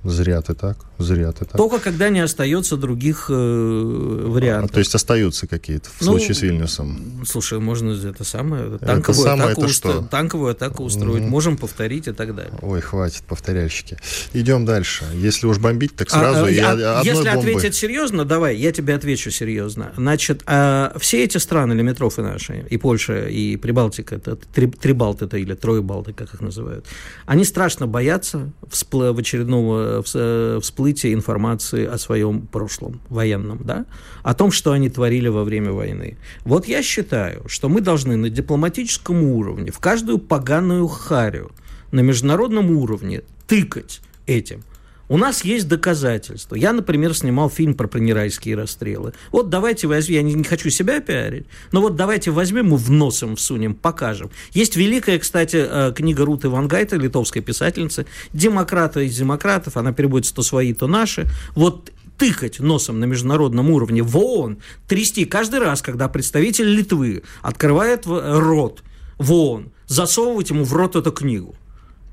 [0.07, 1.57] Зря ты так, зря ты так.
[1.57, 4.71] Только когда не остается других э, вариантов.
[4.71, 7.25] А, то есть остаются какие-то в ну, случае с Вильнюсом?
[7.27, 10.03] Слушай, можно это самое, танковую, это самое, атаку, это что?
[10.03, 11.29] танковую атаку устроить, угу.
[11.31, 12.57] можем повторить и так далее.
[12.63, 13.99] Ой, хватит, повторяльщики.
[14.33, 15.05] Идем дальше.
[15.13, 17.41] Если уж бомбить, так сразу а, и а, Если бомбы.
[17.41, 19.93] ответить серьезно, давай, я тебе отвечу серьезно.
[19.97, 25.27] Значит, а, все эти страны, лимитрофы наши, и Польша, и Прибалтика, это три, три Балты,
[25.37, 26.87] или трое Балты, как их называют,
[27.27, 33.87] они страшно боятся вспло, в очередного всплытие информации о своем прошлом военном, да,
[34.23, 36.17] о том, что они творили во время войны.
[36.45, 41.53] Вот я считаю, что мы должны на дипломатическом уровне в каждую поганую харю
[41.93, 44.63] на международном уровне тыкать этим–
[45.09, 46.57] у нас есть доказательства.
[46.57, 49.13] Я, например, снимал фильм про пронерайские расстрелы.
[49.31, 52.91] Вот давайте возьмем, я не, не хочу себя пиарить, но вот давайте возьмем и в
[52.91, 54.31] носом всунем, покажем.
[54.53, 60.43] Есть великая, кстати, э, книга Руты Вангайта, литовской писательницы, «Демократы из демократов», она переводится то
[60.43, 61.27] свои, то наши.
[61.55, 68.07] Вот тыкать носом на международном уровне в ООН, трясти каждый раз, когда представитель Литвы открывает
[68.07, 68.83] рот
[69.19, 71.55] в ООН, засовывать ему в рот эту книгу.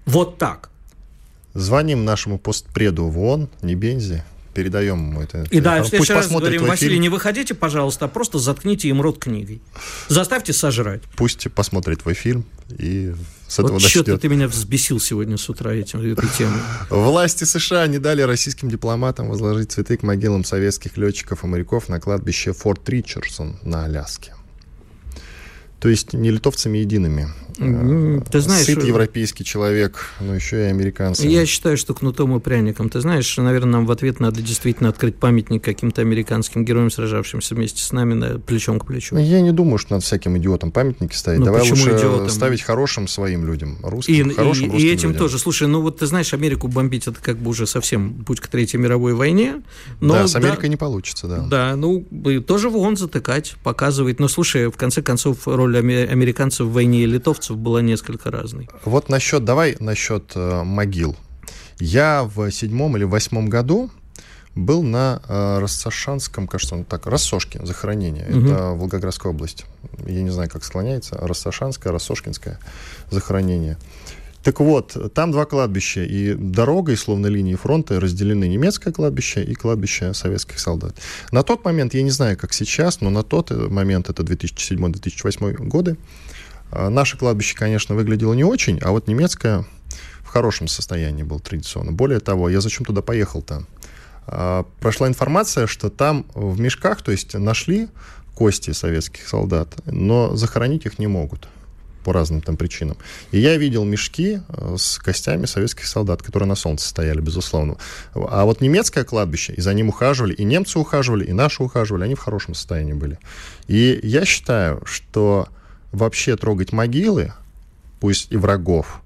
[0.06, 0.70] Вот так.
[1.54, 5.44] Звоним нашему постпреду в ООН, не Бензи, передаем ему это.
[5.52, 7.02] И да, в следующий раз говорим, Василий, фильм.
[7.02, 9.62] не выходите, пожалуйста, а просто заткните им рот книгой.
[10.08, 11.02] Заставьте сожрать.
[11.16, 13.14] Пусть посмотрит твой фильм и
[13.48, 16.60] с этого вот что-то ты меня взбесил сегодня с утра этим, этой темой.
[16.90, 22.00] Власти США не дали российским дипломатам возложить цветы к могилам советских летчиков и моряков на
[22.00, 24.34] кладбище Форт Ричардсон на Аляске.
[25.80, 27.28] То есть не литовцами едиными.
[27.58, 31.28] Ты знаешь, Сыт европейский человек, но еще и американцы.
[31.28, 32.90] Я считаю, что кнутом и пряником.
[32.90, 37.82] Ты знаешь, наверное, нам в ответ надо действительно открыть памятник каким-то американским героям, сражавшимся вместе
[37.82, 39.18] с нами на, плечом к плечу.
[39.18, 41.40] Я не думаю, что надо всяким идиотам памятники ставить.
[41.40, 42.30] Ну, Давай лучше идиотам?
[42.30, 45.20] ставить хорошим своим людям, русским, и, хорошим и, русским И этим людям.
[45.20, 45.40] тоже.
[45.40, 48.80] Слушай, ну вот ты знаешь, Америку бомбить это как бы уже совсем путь к Третьей
[48.80, 49.62] мировой войне.
[50.02, 51.46] Но, да, с Америкой да, не получится, да.
[51.48, 52.06] Да, ну
[52.48, 54.20] тоже в ООН затыкать, показывать.
[54.20, 58.70] Но слушай, в конце концов, роль американцев в войне и литовцев была несколько разный.
[58.86, 61.16] Вот насчет, давай насчет э, могил.
[61.80, 63.92] Я в седьмом или восьмом году
[64.56, 68.28] был на э, Рассошанском, кажется, он так, Рассошке захоронение.
[68.30, 68.46] Угу.
[68.46, 69.66] Это Волгоградская область.
[70.06, 71.18] Я не знаю, как склоняется.
[71.18, 72.60] Рассошанское, Рассошкинское
[73.10, 73.78] захоронение.
[74.44, 80.14] Так вот, там два кладбища, и дорогой, словно линии фронта, разделены немецкое кладбище и кладбище
[80.14, 80.96] советских солдат.
[81.32, 85.96] На тот момент, я не знаю, как сейчас, но на тот момент, это 2007-2008 годы,
[86.90, 89.66] наше кладбище, конечно, выглядело не очень, а вот немецкое
[90.24, 91.92] в хорошем состоянии было традиционно.
[91.92, 93.64] Более того, я зачем туда поехал-то?
[94.26, 97.88] А, прошла информация, что там в мешках, то есть нашли
[98.36, 101.48] кости советских солдат, но захоронить их не могут
[102.04, 102.98] по разным там причинам.
[103.32, 107.78] И я видел мешки э, с костями советских солдат, которые на солнце стояли, безусловно.
[108.14, 112.16] А вот немецкое кладбище, и за ним ухаживали, и немцы ухаживали, и наши ухаживали, они
[112.16, 113.20] в хорошем состоянии были.
[113.68, 115.48] И я считаю, что
[115.94, 117.32] вообще трогать могилы,
[118.02, 119.02] пусть и врагов,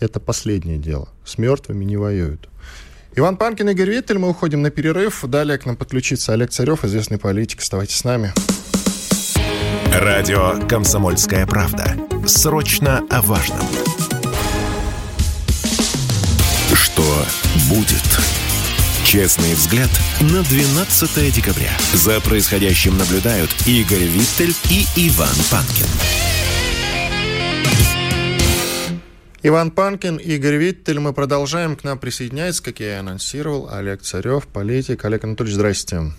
[0.00, 1.08] это последнее дело.
[1.24, 2.48] С мертвыми не воюют.
[3.14, 5.24] Иван Панкин, Игорь Виттель, мы уходим на перерыв.
[5.26, 7.60] Далее к нам подключится Олег Царев, известный политик.
[7.60, 8.32] Оставайтесь с нами.
[9.92, 11.96] Радио «Комсомольская правда».
[12.26, 13.66] Срочно о важном.
[16.74, 17.24] Что
[17.68, 18.20] будет?
[19.04, 21.72] Честный взгляд на 12 декабря.
[21.94, 26.27] За происходящим наблюдают Игорь Виттель и Иван Панкин.
[29.48, 31.00] Иван Панкин, Игорь Виттель.
[31.00, 31.74] Мы продолжаем.
[31.74, 35.06] К нам присоединяется, как я и анонсировал, Олег Царев, политик.
[35.06, 36.12] Олег Анатольевич, здрасте.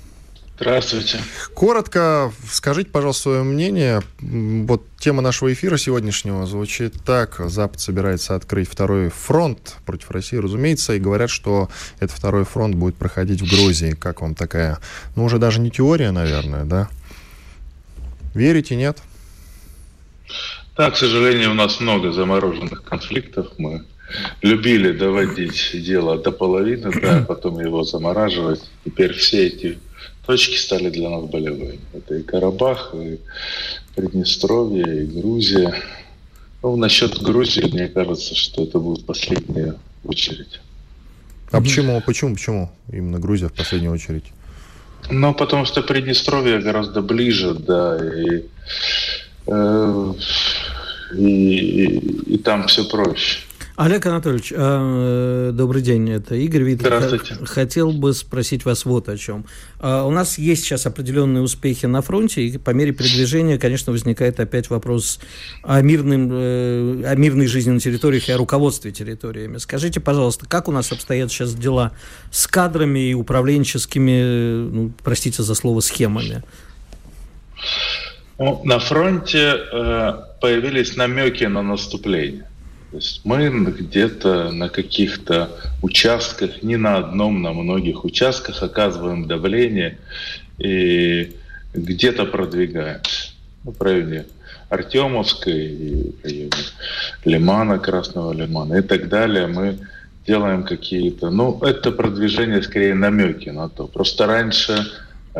[0.56, 1.20] Здравствуйте.
[1.54, 4.02] Коротко скажите, пожалуйста, свое мнение.
[4.20, 7.40] Вот тема нашего эфира сегодняшнего звучит так.
[7.52, 12.96] Запад собирается открыть второй фронт против России, разумеется, и говорят, что этот второй фронт будет
[12.96, 13.92] проходить в Грузии.
[13.92, 14.80] Как вам такая,
[15.16, 16.90] ну, уже даже не теория, наверное, да?
[18.34, 18.98] Верите, нет?
[20.80, 23.48] Да, к сожалению, у нас много замороженных конфликтов.
[23.58, 23.84] Мы
[24.42, 28.62] любили доводить дело до половины, да, потом его замораживать.
[28.86, 29.78] Теперь все эти
[30.26, 31.82] точки стали для нас болевыми.
[31.92, 33.20] Это и Карабах, и
[33.94, 35.76] Приднестровье, и Грузия.
[36.64, 40.62] Ну, насчет Грузии, мне кажется, что это будет последняя очередь.
[41.52, 44.32] А почему, почему, почему именно Грузия в последнюю очередь?
[45.10, 48.46] Ну, потому что Приднестровье гораздо ближе, да, и
[49.48, 50.14] э,
[51.14, 53.40] и, и, там все проще.
[53.76, 56.88] Олег Анатольевич, э, добрый день, это Игорь Виттель.
[56.88, 57.38] Здравствуйте.
[57.46, 59.46] Хотел бы спросить вас вот о чем.
[59.80, 64.38] Э, у нас есть сейчас определенные успехи на фронте, и по мере передвижения, конечно, возникает
[64.42, 65.22] опять вопрос
[65.64, 69.60] о, мирным, э, о мирной жизни на территориях и о руководстве территориями.
[69.60, 71.94] Скажите, пожалуйста, как у нас обстоят сейчас дела
[72.32, 76.44] с кадрами и управленческими, ну, простите за слово, схемами?
[78.40, 82.48] Ну, на фронте э, появились намеки на наступление.
[82.92, 85.50] То есть мы где-то на каких-то
[85.84, 89.98] участках, не на одном, на многих участках оказываем давление
[90.58, 91.36] и
[91.74, 93.34] где-то продвигаемся.
[93.66, 94.26] Ну, районе
[94.70, 96.52] Артемовской, и районе
[97.26, 99.48] Лимана, Красного Лимана и так далее.
[99.48, 99.80] Мы
[100.26, 101.30] делаем какие-то...
[101.30, 103.88] Ну, это продвижение скорее намеки на то.
[103.88, 104.86] Просто раньше,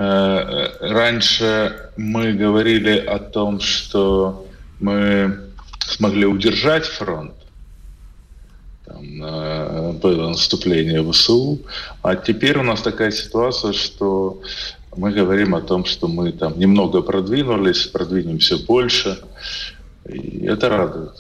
[0.02, 4.48] раньше мы говорили о том, что
[4.80, 7.34] мы смогли удержать фронт,
[8.86, 11.60] там, э, было наступление ВСУ.
[12.02, 14.42] А теперь у нас такая ситуация, что
[14.96, 19.20] мы говорим о том, что мы там немного продвинулись, продвинемся больше.
[20.08, 21.12] И это радует.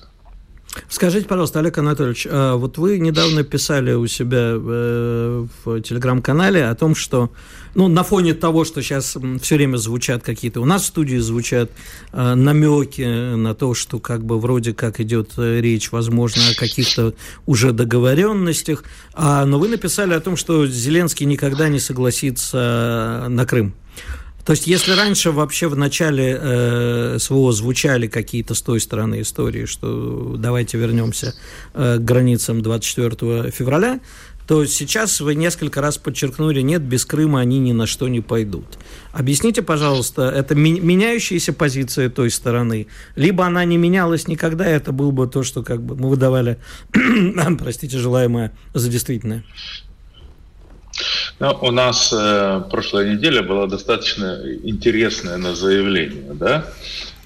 [0.88, 6.76] Скажите, пожалуйста, Олег Анатольевич, а вот вы недавно писали у себя э, в телеграм-канале о
[6.76, 7.30] том, что
[7.76, 11.72] ну, на фоне того, что сейчас все время звучат какие-то, у нас в студии звучат
[12.12, 17.14] э, намеки на то, что как бы вроде как идет э, речь, возможно, о каких-то
[17.46, 23.74] уже договоренностях, а, но вы написали о том, что Зеленский никогда не согласится на Крым.
[24.50, 29.66] То есть, если раньше вообще в начале э, СВО звучали какие-то с той стороны истории,
[29.66, 31.36] что давайте вернемся
[31.76, 34.00] э, к границам 24 февраля,
[34.50, 38.66] то сейчас вы несколько раз подчеркнули, нет, без Крыма они ни на что не пойдут.
[39.12, 45.28] Объясните, пожалуйста, это меняющаяся позиция той стороны, либо она не менялась никогда, это было бы
[45.28, 46.58] то, что как бы мы выдавали,
[47.60, 49.44] простите, желаемое за действительное.
[51.38, 56.66] Ну, у нас э, прошлая неделя была достаточно интересное на заявление, да?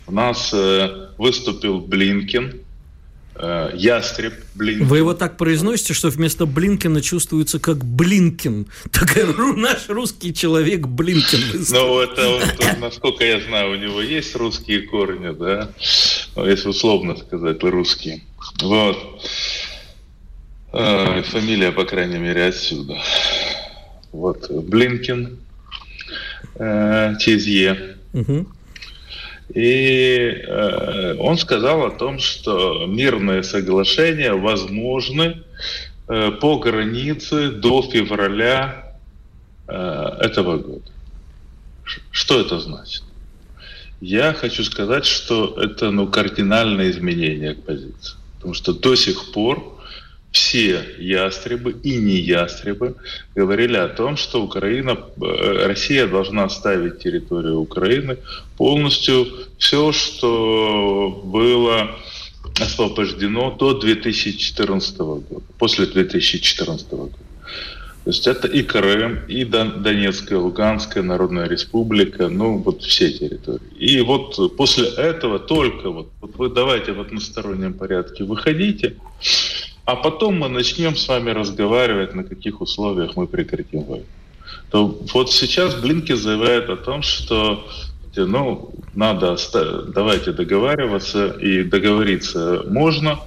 [0.08, 2.63] У нас э, выступил Блинкин,
[3.36, 4.86] Ястреб Блинкин.
[4.86, 8.68] Вы его так произносите, что вместо Блинкина чувствуется как Блинкин.
[8.92, 11.66] Такой наш русский человек Блинкин.
[11.72, 15.70] Ну, это, вот, насколько я знаю, у него есть русские корни, да?
[16.36, 18.22] Ну, если условно сказать, русские.
[18.62, 18.98] Вот.
[20.74, 22.98] Э, фамилия, по крайней мере, отсюда.
[24.12, 25.40] Вот Блинкин,
[26.56, 27.98] э, Тезье.
[28.14, 28.48] Угу.
[29.54, 35.44] И э, он сказал о том, что мирные соглашения возможны
[36.08, 38.98] э, по границе до февраля
[39.68, 40.92] э, этого года.
[42.12, 43.04] Что это значит?
[44.02, 48.18] Я хочу сказать, что это ну, кардинальное изменение позиции.
[48.36, 49.73] Потому что до сих пор
[50.34, 52.96] все ястребы и не ястребы
[53.36, 58.18] говорили о том, что Украина, э, Россия должна ставить территорию Украины
[58.58, 59.28] полностью
[59.60, 61.96] все, что было
[62.60, 67.14] освобождено до 2014 года, после 2014 года.
[68.04, 73.62] То есть это и Крым, и Донецкая, Луганская Народная Республика, ну вот все территории.
[73.80, 78.98] И вот после этого только вот, вот вы давайте в одностороннем порядке выходите,
[79.86, 84.06] а потом мы начнем с вами разговаривать, на каких условиях мы прекратим войну.
[84.70, 87.68] То вот сейчас Блинки заявляет о том, что
[88.16, 89.38] ну, надо,
[89.88, 93.20] давайте договариваться, и договориться можно.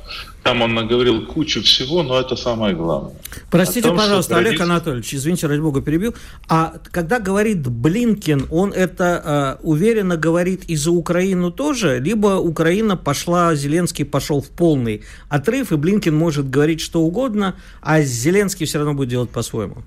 [0.46, 3.16] Там он наговорил кучу всего, но это самое главное.
[3.50, 4.64] Простите, том, пожалуйста, правительство...
[4.64, 6.14] Олег Анатольевич, извините, ради бога, перебил.
[6.48, 12.96] А когда говорит Блинкин, он это э, уверенно говорит и за Украину тоже, либо Украина
[12.96, 18.78] пошла, Зеленский пошел в полный отрыв, и Блинкин может говорить что угодно, а Зеленский все
[18.78, 19.78] равно будет делать по-своему?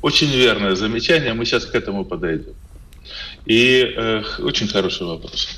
[0.00, 2.54] Очень верное замечание, мы сейчас к этому подойдем.
[3.46, 5.48] И э, очень хороший вопрос.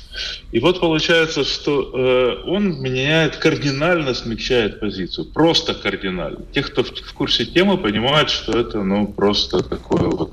[0.51, 5.25] И вот получается, что э, он меняет, кардинально смягчает позицию.
[5.25, 6.39] Просто кардинально.
[6.53, 10.31] Те, кто в, в курсе темы, понимают, что это ну, просто такое вот,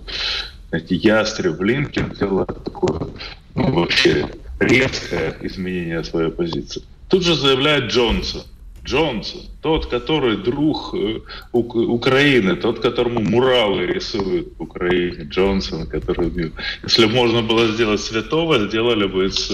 [0.69, 3.09] знаете, ястреб Блинкин делает такое,
[3.55, 4.29] ну, вообще
[4.61, 6.83] резкое изменение своей позиции.
[7.09, 8.43] Тут же заявляет Джонсон.
[8.85, 11.21] Джонсон, тот, который друг э,
[11.53, 16.53] Украины, тот, которому муралы рисуют в Украине, Джонсон, который...
[16.83, 19.51] Если можно было сделать святого, сделали бы из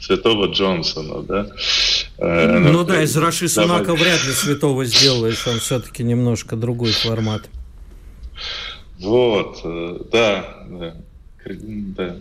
[0.00, 1.46] святого Джонсона, да?
[2.18, 6.92] Э, ну, ну да, из Раши Сунака вряд ли святого сделаешь, он все-таки немножко другой
[6.92, 7.48] формат.
[8.98, 10.94] Вот, э, да, да.
[11.46, 12.16] да.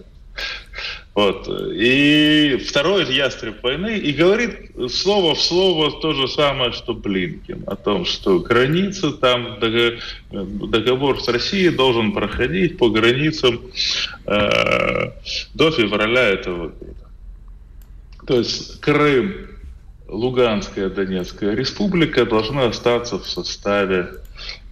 [1.16, 1.48] Вот.
[1.74, 7.78] И второй ястреб войны и говорит слово в слово то же самое, что Блинкин, о
[7.78, 9.58] том, что границы там,
[10.30, 13.62] договор с Россией должен проходить по границам
[14.26, 15.12] э,
[15.54, 17.10] до февраля этого года.
[18.28, 19.36] То есть Крым,
[20.10, 24.16] Луганская, Донецкая республика должны остаться в составе,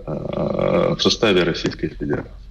[0.05, 2.42] э, в составе Российской Федерации.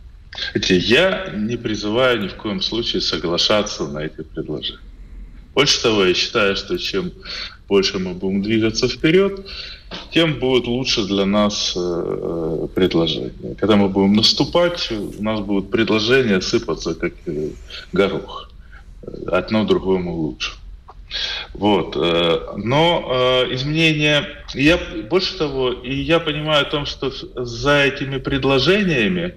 [0.55, 4.81] Я не призываю ни в коем случае соглашаться на эти предложения.
[5.55, 7.13] Больше того, я считаю, что чем
[7.69, 9.47] больше мы будем двигаться вперед,
[10.11, 13.55] тем будет лучше для нас э, предложение.
[13.59, 17.51] Когда мы будем наступать, у нас будут предложения сыпаться как э,
[17.93, 18.51] горох.
[19.27, 20.53] Одно другому лучше.
[21.53, 21.97] Вот.
[21.97, 24.27] Э, но э, изменения...
[24.55, 24.79] Я,
[25.11, 29.35] больше того, и я понимаю о том, что за этими предложениями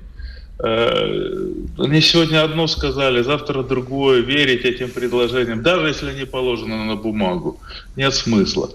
[0.58, 7.60] они сегодня одно сказали, завтра другое, верить этим предложениям, даже если они положены на бумагу,
[7.96, 8.70] нет смысла.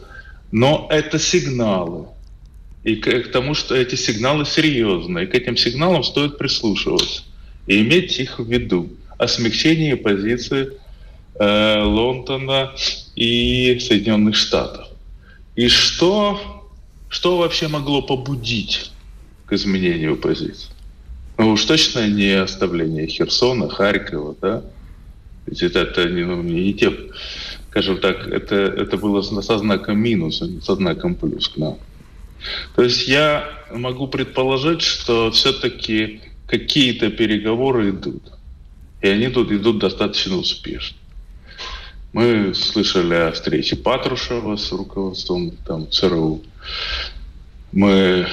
[0.53, 2.07] Но это сигналы.
[2.85, 7.23] И к тому, что эти сигналы серьезные, и к этим сигналам стоит прислушиваться
[7.67, 10.73] и иметь их в виду о смягчении позиции
[11.39, 12.75] э, Лондона
[13.15, 14.89] и Соединенных Штатов.
[15.57, 16.69] И что,
[17.09, 18.91] что вообще могло побудить
[19.47, 20.71] к изменению позиции?
[21.41, 24.63] Ну уж точно не оставление Херсона, Харькова, да?
[25.47, 26.93] Ведь это, это не, ну, не те,
[27.71, 31.79] скажем так, это, это было со знаком минус, а со знаком плюс к нам.
[32.77, 38.23] То есть я могу предположить, что все-таки какие-то переговоры идут.
[39.01, 40.99] И они тут идут достаточно успешно.
[42.13, 46.43] Мы слышали о встрече Патрушева с руководством там, ЦРУ.
[47.73, 48.27] Мы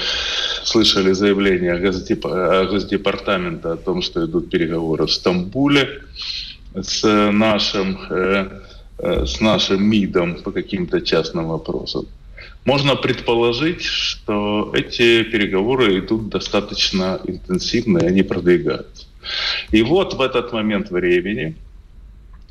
[0.64, 6.02] слышали заявление Госдепартамента о том, что идут переговоры в Стамбуле
[6.74, 8.48] с нашим, э,
[8.98, 12.06] э, с нашим МИДом по каким-то частным вопросам.
[12.64, 19.06] Можно предположить, что эти переговоры идут достаточно интенсивно, и они продвигаются.
[19.70, 21.56] И вот в этот момент времени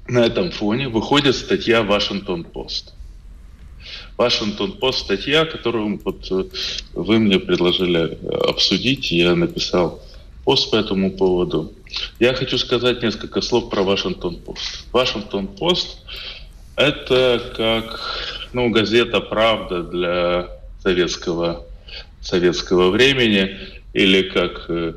[0.07, 2.93] на этом фоне выходит статья «Вашингтон-Пост».
[4.17, 6.45] Вашингтон-Пост статья, которую вот э,
[6.93, 8.17] вы мне предложили
[8.49, 10.01] обсудить, я написал
[10.43, 11.73] пост по этому поводу.
[12.19, 14.85] Я хочу сказать несколько слов про Вашингтон-Пост.
[14.91, 15.99] Вашингтон-Пост–
[16.75, 18.01] это как
[18.53, 20.47] ну, газета «Правда» для
[20.81, 21.65] советского,
[22.21, 23.57] советского времени
[23.93, 24.93] или как э,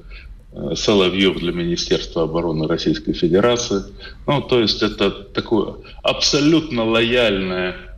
[0.75, 3.83] Соловьев для Министерства обороны Российской Федерации.
[4.27, 7.90] Ну, то есть это такое абсолютно лояльное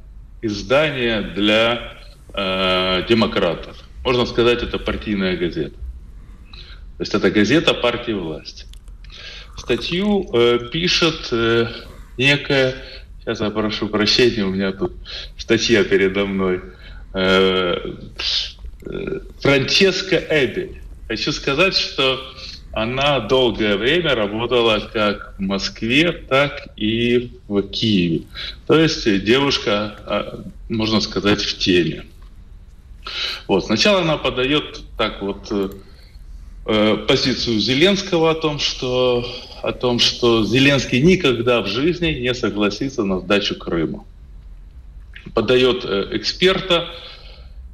[0.43, 1.99] издание для
[2.35, 3.77] э, демократов.
[4.05, 5.77] Можно сказать, это партийная газета.
[6.99, 8.67] То есть это газета партии власти.
[9.57, 11.69] Статью э, пишет э,
[12.19, 12.75] некая,
[13.21, 14.93] сейчас я прошу прощения, у меня тут
[15.39, 16.61] статья передо мной,
[17.15, 17.95] э,
[18.87, 20.83] э, Франческа Эбель.
[21.09, 22.21] Хочу сказать, что
[22.73, 28.23] она долгое время работала как в Москве, так и в Киеве.
[28.67, 32.07] То есть девушка, а, можно сказать, в теме.
[33.47, 33.67] Вот.
[33.67, 35.71] Сначала она подает так вот э,
[36.67, 39.27] э, позицию Зеленского о том, что
[39.63, 44.05] о том, что Зеленский никогда в жизни не согласится на сдачу Крыма.
[45.35, 46.89] Подает э, эксперта,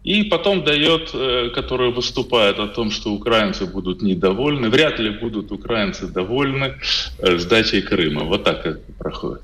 [0.08, 5.52] и потом дает, э, который выступает о том, что украинцы будут недовольны, вряд ли будут
[5.52, 6.76] украинцы довольны
[7.18, 8.24] э, сдачей Крыма.
[8.24, 9.42] Вот так это проходит.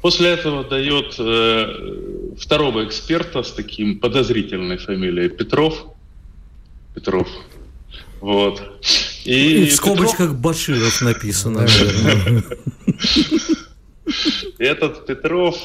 [0.00, 5.86] После этого дает э, второго эксперта с таким подозрительной фамилией Петров.
[6.96, 7.28] Петров.
[8.20, 8.62] Вот.
[9.24, 10.40] И, И в скобочках Петров...
[10.40, 12.42] Баширов написано, наверное.
[14.58, 15.56] Этот Петров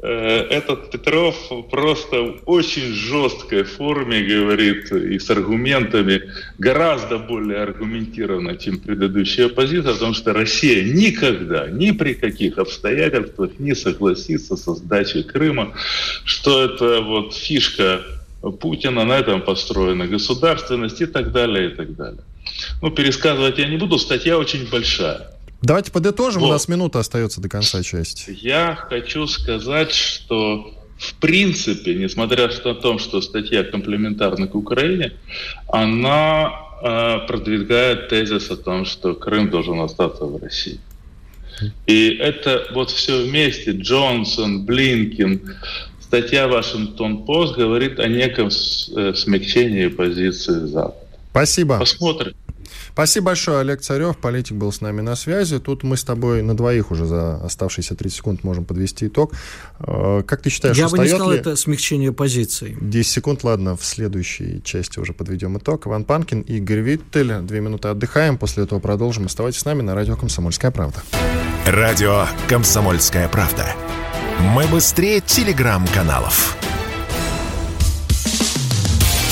[0.00, 1.34] этот Петров
[1.70, 6.22] просто в очень жесткой форме говорит и с аргументами,
[6.58, 13.74] гораздо более аргументированно, чем предыдущая оппозиция, потому что Россия никогда, ни при каких обстоятельствах не
[13.74, 15.74] согласится со сдачей Крыма,
[16.24, 18.02] что это вот фишка
[18.60, 22.22] Путина, на этом построена государственность и так далее, и так далее.
[22.80, 25.37] Ну, пересказывать я не буду, статья очень большая.
[25.60, 26.48] Давайте подытожим, вот.
[26.48, 28.36] у нас минута остается до конца части.
[28.40, 35.12] Я хочу сказать, что в принципе, несмотря на то, что статья комплементарна к Украине,
[35.68, 36.50] она
[36.82, 40.80] э, продвигает тезис о том, что Крым должен остаться в России.
[41.86, 45.56] И это вот все вместе, Джонсон, Блинкин,
[46.00, 50.96] статья Вашингтон-Пост говорит о неком э, смягчении позиции Запада.
[51.30, 51.78] Спасибо.
[51.78, 52.34] Посмотрим.
[52.98, 55.60] Спасибо большое, Олег Царев, политик был с нами на связи.
[55.60, 59.34] Тут мы с тобой на двоих уже за оставшиеся 30 секунд можем подвести итог.
[59.78, 61.38] Э, как ты считаешь, Я бы не сказал, ли...
[61.38, 62.76] это смягчение позиции.
[62.80, 65.86] 10 секунд, ладно, в следующей части уже подведем итог.
[65.86, 67.34] Иван Панкин, Игорь Виттель.
[67.42, 69.26] Две минуты отдыхаем, после этого продолжим.
[69.26, 71.00] Оставайтесь с нами на радио «Комсомольская правда».
[71.66, 73.76] Радио «Комсомольская правда».
[74.40, 76.56] Мы быстрее телеграм-каналов.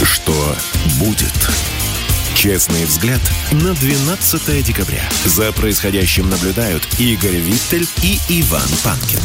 [0.05, 0.55] Что
[1.01, 1.76] будет?
[2.37, 3.20] Честный взгляд
[3.51, 5.03] на 12 декабря.
[5.24, 9.20] За происходящим наблюдают Игорь Виттель и Иван Панкин.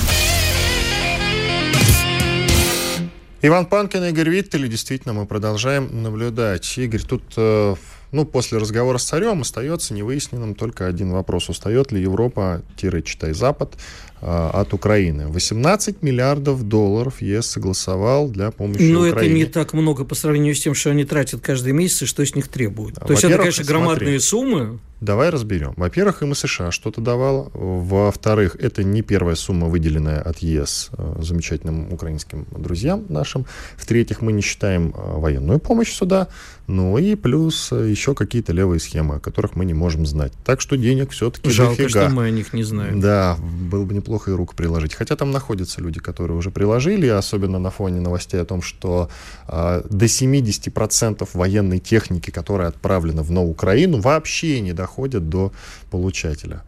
[3.41, 4.70] Иван Панкин и Игорь Виттель.
[4.70, 6.78] Действительно, мы продолжаем наблюдать.
[6.78, 7.76] Игорь, тут э,
[8.12, 11.49] ну, после разговора с царем остается невыясненным только один вопрос.
[11.49, 13.76] Устает ли Европа-читай Запад
[14.24, 15.30] а, от Украины.
[15.30, 19.12] 18 миллиардов долларов ЕС согласовал для помощи Но Украине.
[19.12, 22.24] это не так много по сравнению с тем, что они тратят каждый месяц и что
[22.24, 22.95] с них требуют.
[22.95, 24.80] То есть это, конечно, громадные смотри, суммы.
[24.99, 25.74] Давай разберем.
[25.78, 27.49] Во-первых, им и США что-то давало.
[27.55, 33.47] Во-вторых, это не первая сумма, выделенная от ЕС э, замечательным украинским друзьям нашим.
[33.78, 36.28] В-третьих, мы не считаем э, военную помощь сюда.
[36.68, 40.34] Ну и плюс э, еще какие-то левые схемы, о которых мы не можем знать.
[40.45, 42.08] Так что денег все-таки Жалко, дофига.
[42.08, 42.99] что мы о них не знаем.
[42.99, 44.93] Да, было бы неплохо и руку приложить.
[44.93, 49.10] Хотя там находятся люди, которые уже приложили, особенно на фоне новостей о том, что
[49.47, 55.52] э, до 70% военной техники, которая отправлена в новую Украину, вообще не доходит доходят до
[55.89, 56.64] получателя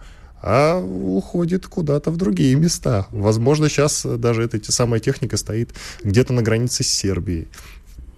[0.46, 3.08] а уходит куда-то в другие места.
[3.12, 5.74] Возможно, сейчас даже эта самая техника стоит
[6.04, 7.48] где-то на границе с Сербией.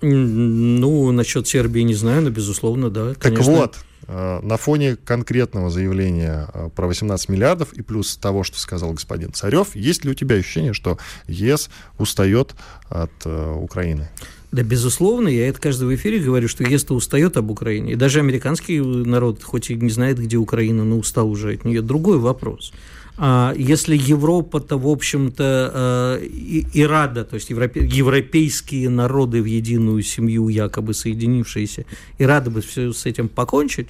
[0.02, 3.14] Ну, насчет Сербии не знаю, но, безусловно, да.
[3.16, 3.46] Конечно.
[3.46, 3.78] Так вот,
[4.08, 9.34] э, на фоне конкретного заявления э, про 18 миллиардов и плюс того, что сказал господин
[9.34, 12.56] Царев, есть ли у тебя ощущение, что ЕС устает
[12.90, 14.10] от э, Украины?
[14.52, 17.94] Да, безусловно, я это каждый в эфире говорю, что ЕС-то устает об Украине.
[17.94, 21.82] И даже американский народ, хоть и не знает, где Украина, но устал уже от нее.
[21.82, 22.72] Другой вопрос.
[23.18, 29.46] А если Европа-то, в общем-то, э, и, и рада, то есть европе, европейские народы в
[29.46, 31.86] единую семью, якобы соединившиеся,
[32.18, 33.88] и рады бы все с этим покончить,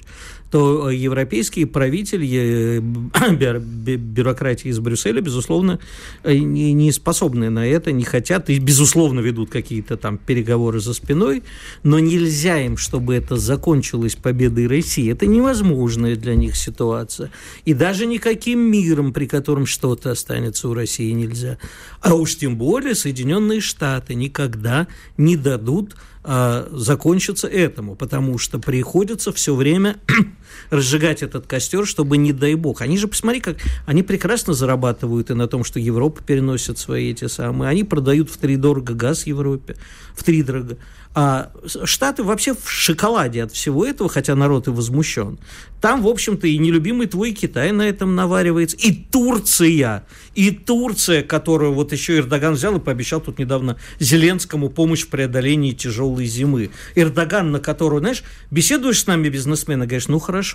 [0.50, 2.78] то европейские правители,
[3.96, 5.80] бюрократии из Брюсселя, безусловно,
[6.24, 11.42] не способны на это, не хотят и, безусловно, ведут какие-то там переговоры за спиной,
[11.82, 15.10] но нельзя им, чтобы это закончилось победой России.
[15.10, 17.30] Это невозможная для них ситуация.
[17.64, 21.56] И даже никаким миром, при котором что-то останется у России, нельзя.
[22.02, 29.32] А уж тем более Соединенные Штаты никогда не дадут а, закончиться этому, потому что приходится
[29.32, 29.96] все время
[30.70, 32.80] разжигать этот костер, чтобы не дай бог.
[32.82, 37.26] Они же, посмотри, как они прекрасно зарабатывают и на том, что Европа переносит свои эти
[37.26, 37.70] самые.
[37.70, 39.76] Они продают в три дорого газ Европе,
[40.14, 40.76] в три дорого.
[41.18, 41.50] А
[41.84, 45.38] Штаты вообще в шоколаде от всего этого, хотя народ и возмущен.
[45.80, 50.04] Там, в общем-то, и нелюбимый твой Китай на этом наваривается, и Турция,
[50.34, 55.72] и Турция, которую вот еще Эрдоган взял и пообещал тут недавно Зеленскому помощь в преодолении
[55.72, 56.68] тяжелой зимы.
[56.94, 60.45] Эрдоган, на которую, знаешь, беседуешь с нами бизнесмены, говоришь, ну хорошо,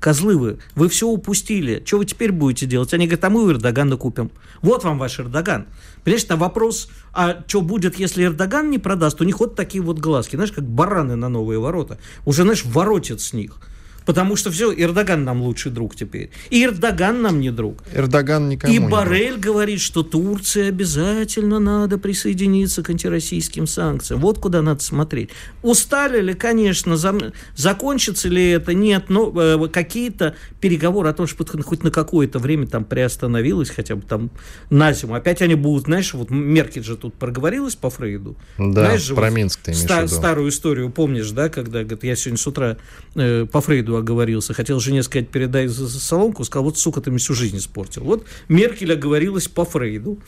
[0.00, 2.92] козлы вы, вы все упустили, что вы теперь будете делать?
[2.94, 4.30] Они говорят, а мы у Эрдогана купим.
[4.62, 5.66] Вот вам ваш Эрдоган.
[6.04, 9.98] Понимаешь, на вопрос, а что будет, если Эрдоган не продаст, у них вот такие вот
[9.98, 11.98] глазки, знаешь, как бараны на новые ворота.
[12.24, 13.58] Уже, знаешь, воротят с них.
[14.06, 16.30] Потому что все, Эрдоган нам лучший друг теперь.
[16.50, 17.82] И Эрдоган нам не друг.
[17.92, 19.40] Эрдоган никому И Барель друг.
[19.40, 24.20] говорит, что Турции обязательно надо присоединиться к антироссийским санкциям.
[24.20, 25.30] Вот куда надо смотреть.
[25.62, 27.32] Устали ли, конечно, за...
[27.56, 28.74] закончится ли это?
[28.74, 33.96] Нет, но э, какие-то переговоры о том, что хоть на какое-то время там приостановилось, хотя
[33.96, 34.30] бы там
[34.70, 35.14] на зиму.
[35.14, 38.36] Опять они будут, знаешь, вот Меркель же тут проговорилась по Фрейду.
[38.56, 42.14] Да, знаешь же, про вот Минск ты ста- Старую историю помнишь, да, когда говорит, я
[42.14, 42.76] сегодня с утра
[43.16, 44.54] э, по Фрейду оговорился.
[44.54, 48.04] Хотел жене сказать, передай соломку, сказал, вот, сука, ты мне всю жизнь испортил.
[48.04, 50.18] Вот Меркель оговорилась по Фрейду.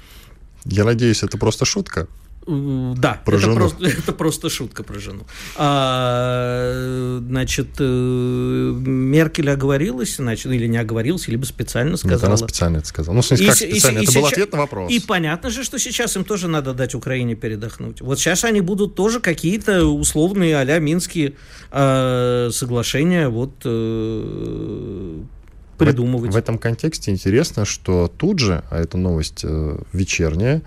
[0.65, 2.09] Я надеюсь, это просто шутка.
[2.49, 3.57] Да, про это, жену.
[3.57, 5.27] Просто, это просто шутка про жену.
[5.57, 12.19] А, значит, э, Меркель оговорилась, значит, или не оговорилась, либо специально сказала.
[12.19, 13.15] Нет, она специально это сказала.
[13.15, 13.99] Ну, в смысле, и, как специально?
[13.99, 14.91] И, это и был сейчас, ответ на вопрос.
[14.91, 18.01] И понятно же, что сейчас им тоже надо дать Украине передохнуть.
[18.01, 21.35] Вот сейчас они будут тоже какие-то условные а-ля Минские
[21.71, 25.21] э, соглашения вот э,
[25.77, 26.31] придумывать.
[26.31, 30.63] В, в этом контексте интересно, что тут же, а это новость э, вечерняя,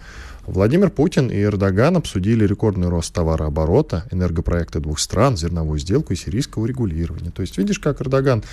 [0.52, 6.66] Владимир Путин и Эрдоган обсудили рекордный рост товарооборота, энергопроекты двух стран, зерновую сделку и сирийского
[6.66, 7.32] регулирования.
[7.32, 8.44] То есть видишь, как Эрдоган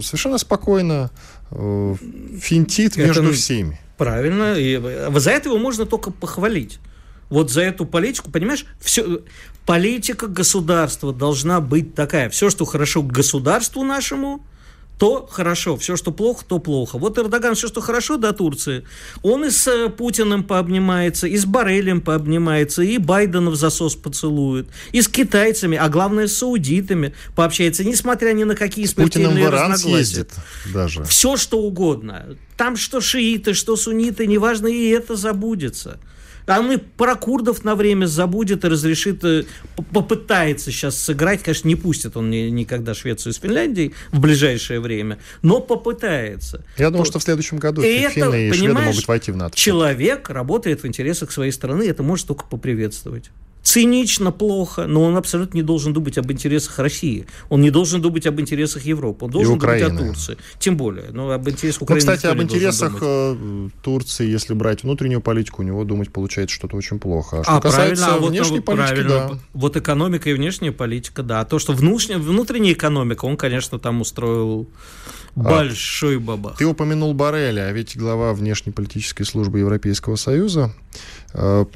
[0.00, 1.10] совершенно спокойно
[1.50, 1.94] э,
[2.40, 3.80] финтит это между всеми.
[3.98, 4.54] Правильно.
[4.56, 4.80] И
[5.18, 6.78] за это его можно только похвалить.
[7.28, 9.22] Вот за эту политику, понимаешь, все,
[9.66, 12.30] политика государства должна быть такая.
[12.30, 14.46] Все, что хорошо к государству нашему–
[14.98, 16.96] то хорошо, все, что плохо, то плохо.
[16.96, 18.84] Вот Эрдоган все, что хорошо до Турции,
[19.22, 24.68] он и с э, Путиным пообнимается, и с Барелем пообнимается, и Байдена в засос поцелует,
[24.92, 30.26] и с китайцами, а главное с саудитами пообщается, несмотря ни на какие смертельные разногласия.
[30.72, 31.04] даже.
[31.04, 32.36] Все, что угодно.
[32.56, 35.98] Там что шииты, что сунниты, неважно, и это забудется.
[36.46, 39.44] А он и про курдов на время забудет и разрешит, э,
[39.92, 41.42] попытается сейчас сыграть.
[41.42, 46.64] Конечно, не пустит он никогда Швецию с Финляндией в ближайшее время, но попытается.
[46.76, 49.56] Я думаю, что в следующем году и финны это, и шведы могут войти в НАТО.
[49.56, 53.30] Человек работает в интересах своей страны, это может только поприветствовать
[53.62, 57.26] цинично плохо, но он абсолютно не должен думать об интересах России.
[57.48, 59.26] Он не должен думать об интересах Европы.
[59.26, 60.36] Он должен думать о Турции.
[60.58, 61.10] Тем более.
[61.12, 62.06] Но об интересах ну, Украины.
[62.06, 66.76] Ну, кстати, об интересах э, Турции, если брать внутреннюю политику, у него думать получается что-то
[66.76, 67.40] очень плохо.
[67.40, 69.28] А что а, касается правильно, а внешней вот, политики, правильно.
[69.34, 69.38] да.
[69.52, 71.40] Вот экономика и внешняя политика, да.
[71.40, 74.68] А то, что внутренняя, внутренняя экономика, он, конечно, там устроил
[75.34, 76.56] большой бабах.
[76.56, 80.74] Ты упомянул Барреля, а ведь глава внешнеполитической службы Европейского Союза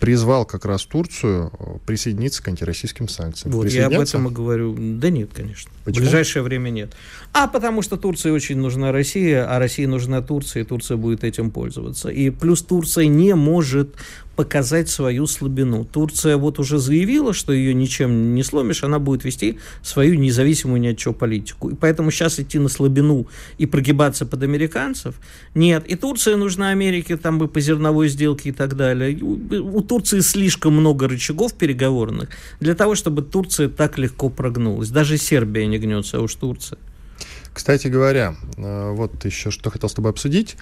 [0.01, 3.53] призвал как раз Турцию э, присоединиться к антироссийским санкциям.
[3.53, 4.77] Вот я об этом и говорю.
[4.79, 5.71] Да нет, конечно.
[5.85, 6.03] Почему?
[6.03, 6.93] В ближайшее время нет.
[7.33, 11.51] А потому что Турции очень нужна Россия, а России нужна Турция, и Турция будет этим
[11.51, 12.09] пользоваться.
[12.09, 13.95] И плюс Турция не может
[14.37, 15.85] показать свою слабину.
[15.85, 20.89] Турция вот уже заявила, что ее ничем не сломишь, она будет вести свою независимую ни
[20.89, 21.71] от чего политику.
[21.71, 23.27] И поэтому сейчас идти на слабину
[23.57, 25.15] и прогибаться под американцев
[25.55, 25.87] нет.
[25.87, 29.19] И Турция нужна Америке там бы по зерновой сделке и так далее.
[29.51, 32.31] У Турции слишком много рычагов переговорных
[32.61, 34.91] для того, чтобы Турция так легко прогнулась.
[34.91, 36.79] Даже Сербия не гнется, а уж Турция.
[37.53, 40.57] Кстати говоря, э, вот еще что хотел с тобой обсудить.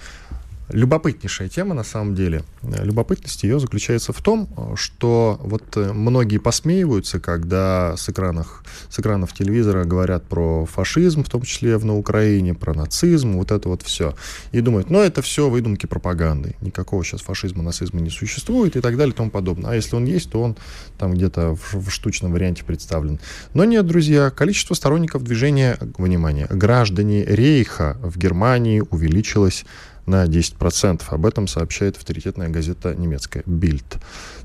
[0.69, 2.43] Любопытнейшая тема, на самом деле.
[2.63, 9.33] Любопытность ее заключается в том, что вот э, многие посмеиваются, когда с, экранах, с экранов
[9.33, 14.15] телевизора говорят про фашизм, в том числе на Украине, про нацизм, вот это вот все.
[14.51, 16.55] И думают, ну, это все выдумки пропаганды.
[16.61, 19.71] Никакого сейчас фашизма, нацизма не существует и так далее и тому подобное.
[19.71, 20.55] А если он есть, то он
[20.97, 23.19] там где-то в, в штучном варианте представлен.
[23.53, 29.63] Но нет, друзья, количество сторонников движения, внимание, граждане Рейха в Германии увеличилось
[30.05, 31.01] на 10%.
[31.07, 33.97] Об этом сообщает авторитетная газета немецкая «Бильд».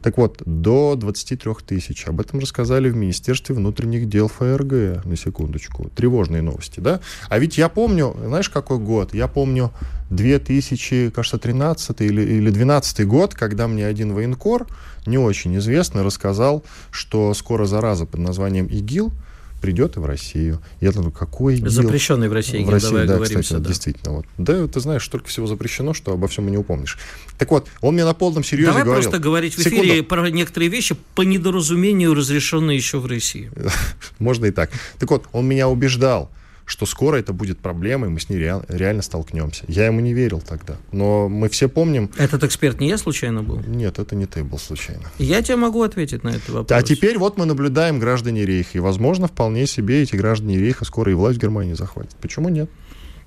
[0.03, 2.07] Так вот, до 23 тысяч.
[2.07, 5.91] Об этом рассказали в Министерстве внутренних дел ФРГ, на секундочку.
[5.95, 7.01] Тревожные новости, да?
[7.29, 9.15] А ведь я помню, знаешь, какой год?
[9.15, 9.73] Я помню
[10.11, 14.67] 2000, кажется, 13 или, или 12 год, когда мне один военкор,
[15.07, 19.13] не очень известный, рассказал, что скоро зараза под названием ИГИЛ–
[19.61, 20.61] придет и в Россию.
[20.81, 21.71] Я думаю, какой ИГИЛ?
[21.71, 23.69] Запрещенный в России, в России, давай да, кстати, да.
[23.69, 24.17] действительно.
[24.17, 24.27] Вот.
[24.39, 26.99] Да, ты знаешь, столько всего запрещено, что обо всем и не упомнишь.
[27.39, 29.03] Так вот, он мне на полном серьезе давай говорил...
[29.03, 30.05] просто говорить в эфире Секунду.
[30.05, 33.51] про некоторые вещи по недоразумению, разрешенные еще в России.
[34.19, 34.71] Можно и так.
[34.99, 36.31] Так вот, он меня убеждал,
[36.71, 39.65] что скоро это будет проблемой, мы с ней реал, реально столкнемся.
[39.67, 40.77] Я ему не верил тогда.
[40.93, 42.11] Но мы все помним...
[42.17, 43.61] Этот эксперт не я случайно был?
[43.67, 45.03] Нет, это не ты был случайно.
[45.19, 46.79] Я тебе могу ответить на этот вопрос.
[46.79, 48.79] А теперь вот мы наблюдаем граждане Рейха.
[48.79, 52.15] И, возможно, вполне себе эти граждане Рейха скоро и власть в Германии захватят.
[52.21, 52.71] Почему нет?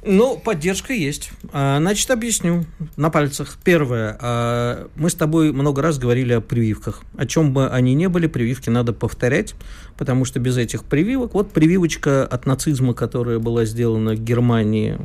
[0.05, 1.31] Ну, поддержка есть.
[1.53, 2.65] А, значит, объясню
[2.97, 3.57] на пальцах.
[3.63, 4.17] Первое.
[4.19, 7.03] А, мы с тобой много раз говорили о прививках.
[7.17, 9.55] О чем бы они ни были, прививки надо повторять,
[9.97, 11.33] потому что без этих прививок...
[11.33, 14.99] Вот прививочка от нацизма, которая была сделана в Германии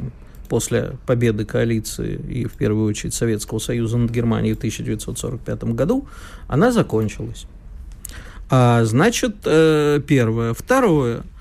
[0.48, 6.08] после победы коалиции и, в первую очередь, Советского Союза над Германией в 1945 году,
[6.48, 7.46] она закончилась.
[8.50, 10.54] А, значит, э, первое.
[10.54, 11.22] Второе–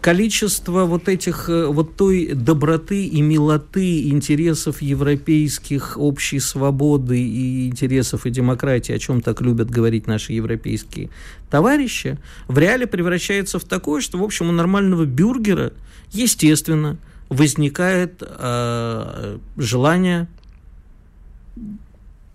[0.00, 8.26] количество вот этих, э, вот той доброты и милоты интересов европейских, общей свободы и интересов
[8.26, 11.10] и демократии, о чем так любят говорить наши европейские
[11.50, 15.72] товарищи, в реале превращается в такое, что, в общем, у нормального бюргера,
[16.12, 16.96] естественно,
[17.28, 20.28] возникает э, желание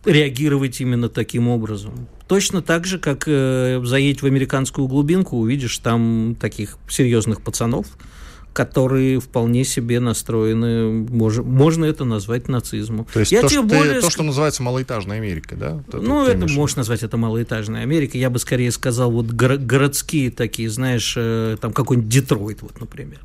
[0.05, 2.07] реагировать именно таким образом.
[2.27, 7.87] Точно так же, как э, заедь в американскую глубинку, увидишь там таких серьезных пацанов,
[8.53, 13.07] которые вполне себе настроены, мож, можно это назвать нацизмом.
[13.13, 14.01] То есть я то, что более...
[14.01, 15.81] то, что называется малоэтажной Америкой, да?
[15.87, 18.19] Это, ну, это можно назвать это малоэтажной Америкой.
[18.19, 23.19] Я бы скорее сказал, вот горо- городские такие, знаешь, э, там какой-нибудь Детройт, вот, например.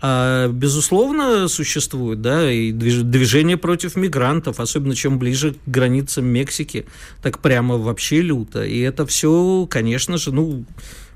[0.00, 6.86] А, безусловно, существует, да, и движение против мигрантов, особенно чем ближе к границам Мексики,
[7.22, 8.64] так прямо вообще люто.
[8.64, 10.64] И это все, конечно же, ну,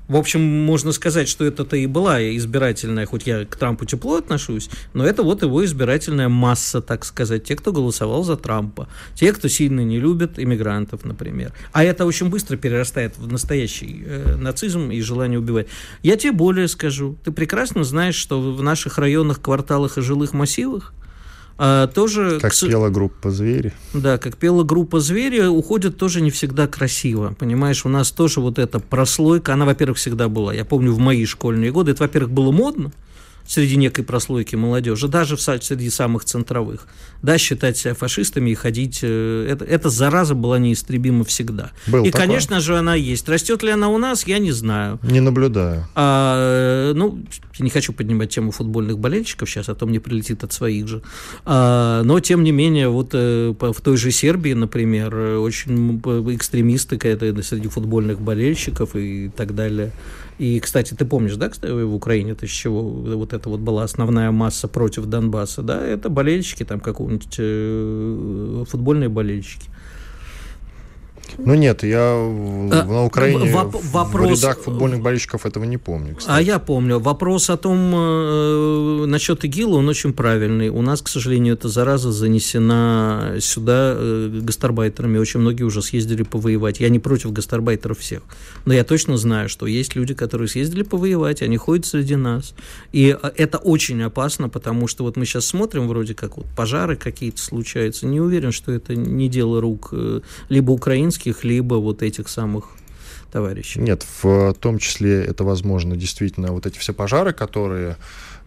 [0.07, 4.69] В общем, можно сказать, что это-то и была избирательная, хоть я к Трампу тепло отношусь,
[4.93, 9.49] но это вот его избирательная масса, так сказать, те, кто голосовал за Трампа, те, кто
[9.49, 11.51] сильно не любит иммигрантов, например.
[11.73, 15.67] А это очень быстро перерастает в настоящий э, нацизм и желание убивать.
[16.03, 17.17] Я тебе более скажу.
[17.25, 20.93] Ты прекрасно знаешь, что в наших районах, кварталах и жилых массивах
[21.57, 22.39] а, тоже...
[22.39, 22.59] Как к...
[22.59, 23.73] пела группа «Звери».
[23.93, 27.35] Да, как пела группа «Звери», уходит тоже не всегда красиво.
[27.37, 30.53] Понимаешь, у нас тоже вот эта прослойка, она, во-первых, всегда была.
[30.53, 32.91] Я помню, в мои школьные годы это, во-первых, было модно,
[33.47, 36.87] среди некой прослойки молодежи, даже в, среди самых центровых,
[37.21, 41.71] да, считать себя фашистами и ходить, э, это, эта зараза была неистребима всегда.
[41.87, 42.27] Был и, такой.
[42.27, 43.27] конечно же, она есть.
[43.29, 44.99] Растет ли она у нас, я не знаю.
[45.01, 45.87] Не наблюдаю.
[45.95, 47.23] А, ну,
[47.59, 51.01] не хочу поднимать тему футбольных болельщиков сейчас, а то мне прилетит от своих же.
[51.45, 55.99] А, но, тем не менее, вот э, в той же Сербии, например, очень
[56.35, 59.93] экстремисты среди футбольных болельщиков и так далее.
[60.37, 63.83] И, кстати, ты помнишь, да, кстати, в Украине это с чего вот это вот была
[63.83, 69.67] основная масса против Донбасса, да, это болельщики там какого-нибудь э, футбольные болельщики.
[71.37, 74.39] Ну нет, я а, на Украине воп вопрос...
[74.39, 76.15] в рядах футбольных болельщиков этого не помню.
[76.15, 76.37] Кстати.
[76.37, 76.99] А я помню.
[76.99, 80.69] Вопрос о том, э, насчет ИГИЛа, он очень правильный.
[80.69, 85.17] У нас, к сожалению, эта зараза занесена сюда э, гастарбайтерами.
[85.17, 86.79] Очень многие уже съездили повоевать.
[86.79, 88.23] Я не против гастарбайтеров всех.
[88.65, 92.53] Но я точно знаю, что есть люди, которые съездили повоевать, они ходят среди нас.
[92.91, 96.95] И э, это очень опасно, потому что вот мы сейчас смотрим, вроде как вот пожары
[96.95, 98.05] какие-то случаются.
[98.07, 102.65] Не уверен, что это не дело рук э, либо украинских, украинских, либо вот этих самых
[103.31, 103.79] товарищей.
[103.79, 107.97] Нет, в том числе это возможно действительно вот эти все пожары, которые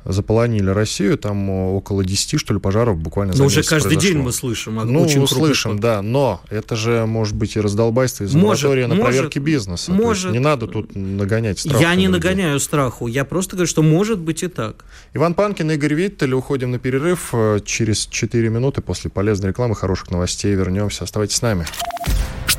[0.06, 4.00] заполонили Россию, там около 10, что ли, пожаров буквально за Но уже каждый произошло.
[4.00, 4.76] день мы слышим.
[4.76, 9.04] Ну, очень слышим, да, но это же может быть и раздолбайство из моратория на может,
[9.04, 9.92] проверки бизнеса.
[9.92, 11.78] Может, не надо тут нагонять страх.
[11.78, 12.12] Я не людей.
[12.12, 14.86] нагоняю страху, я просто говорю, что может быть и так.
[15.12, 17.34] Иван Панкин, Игорь Виттель, уходим на перерыв.
[17.66, 21.04] Через 4 минуты после полезной рекламы, хороших новостей вернемся.
[21.04, 21.66] Оставайтесь с нами.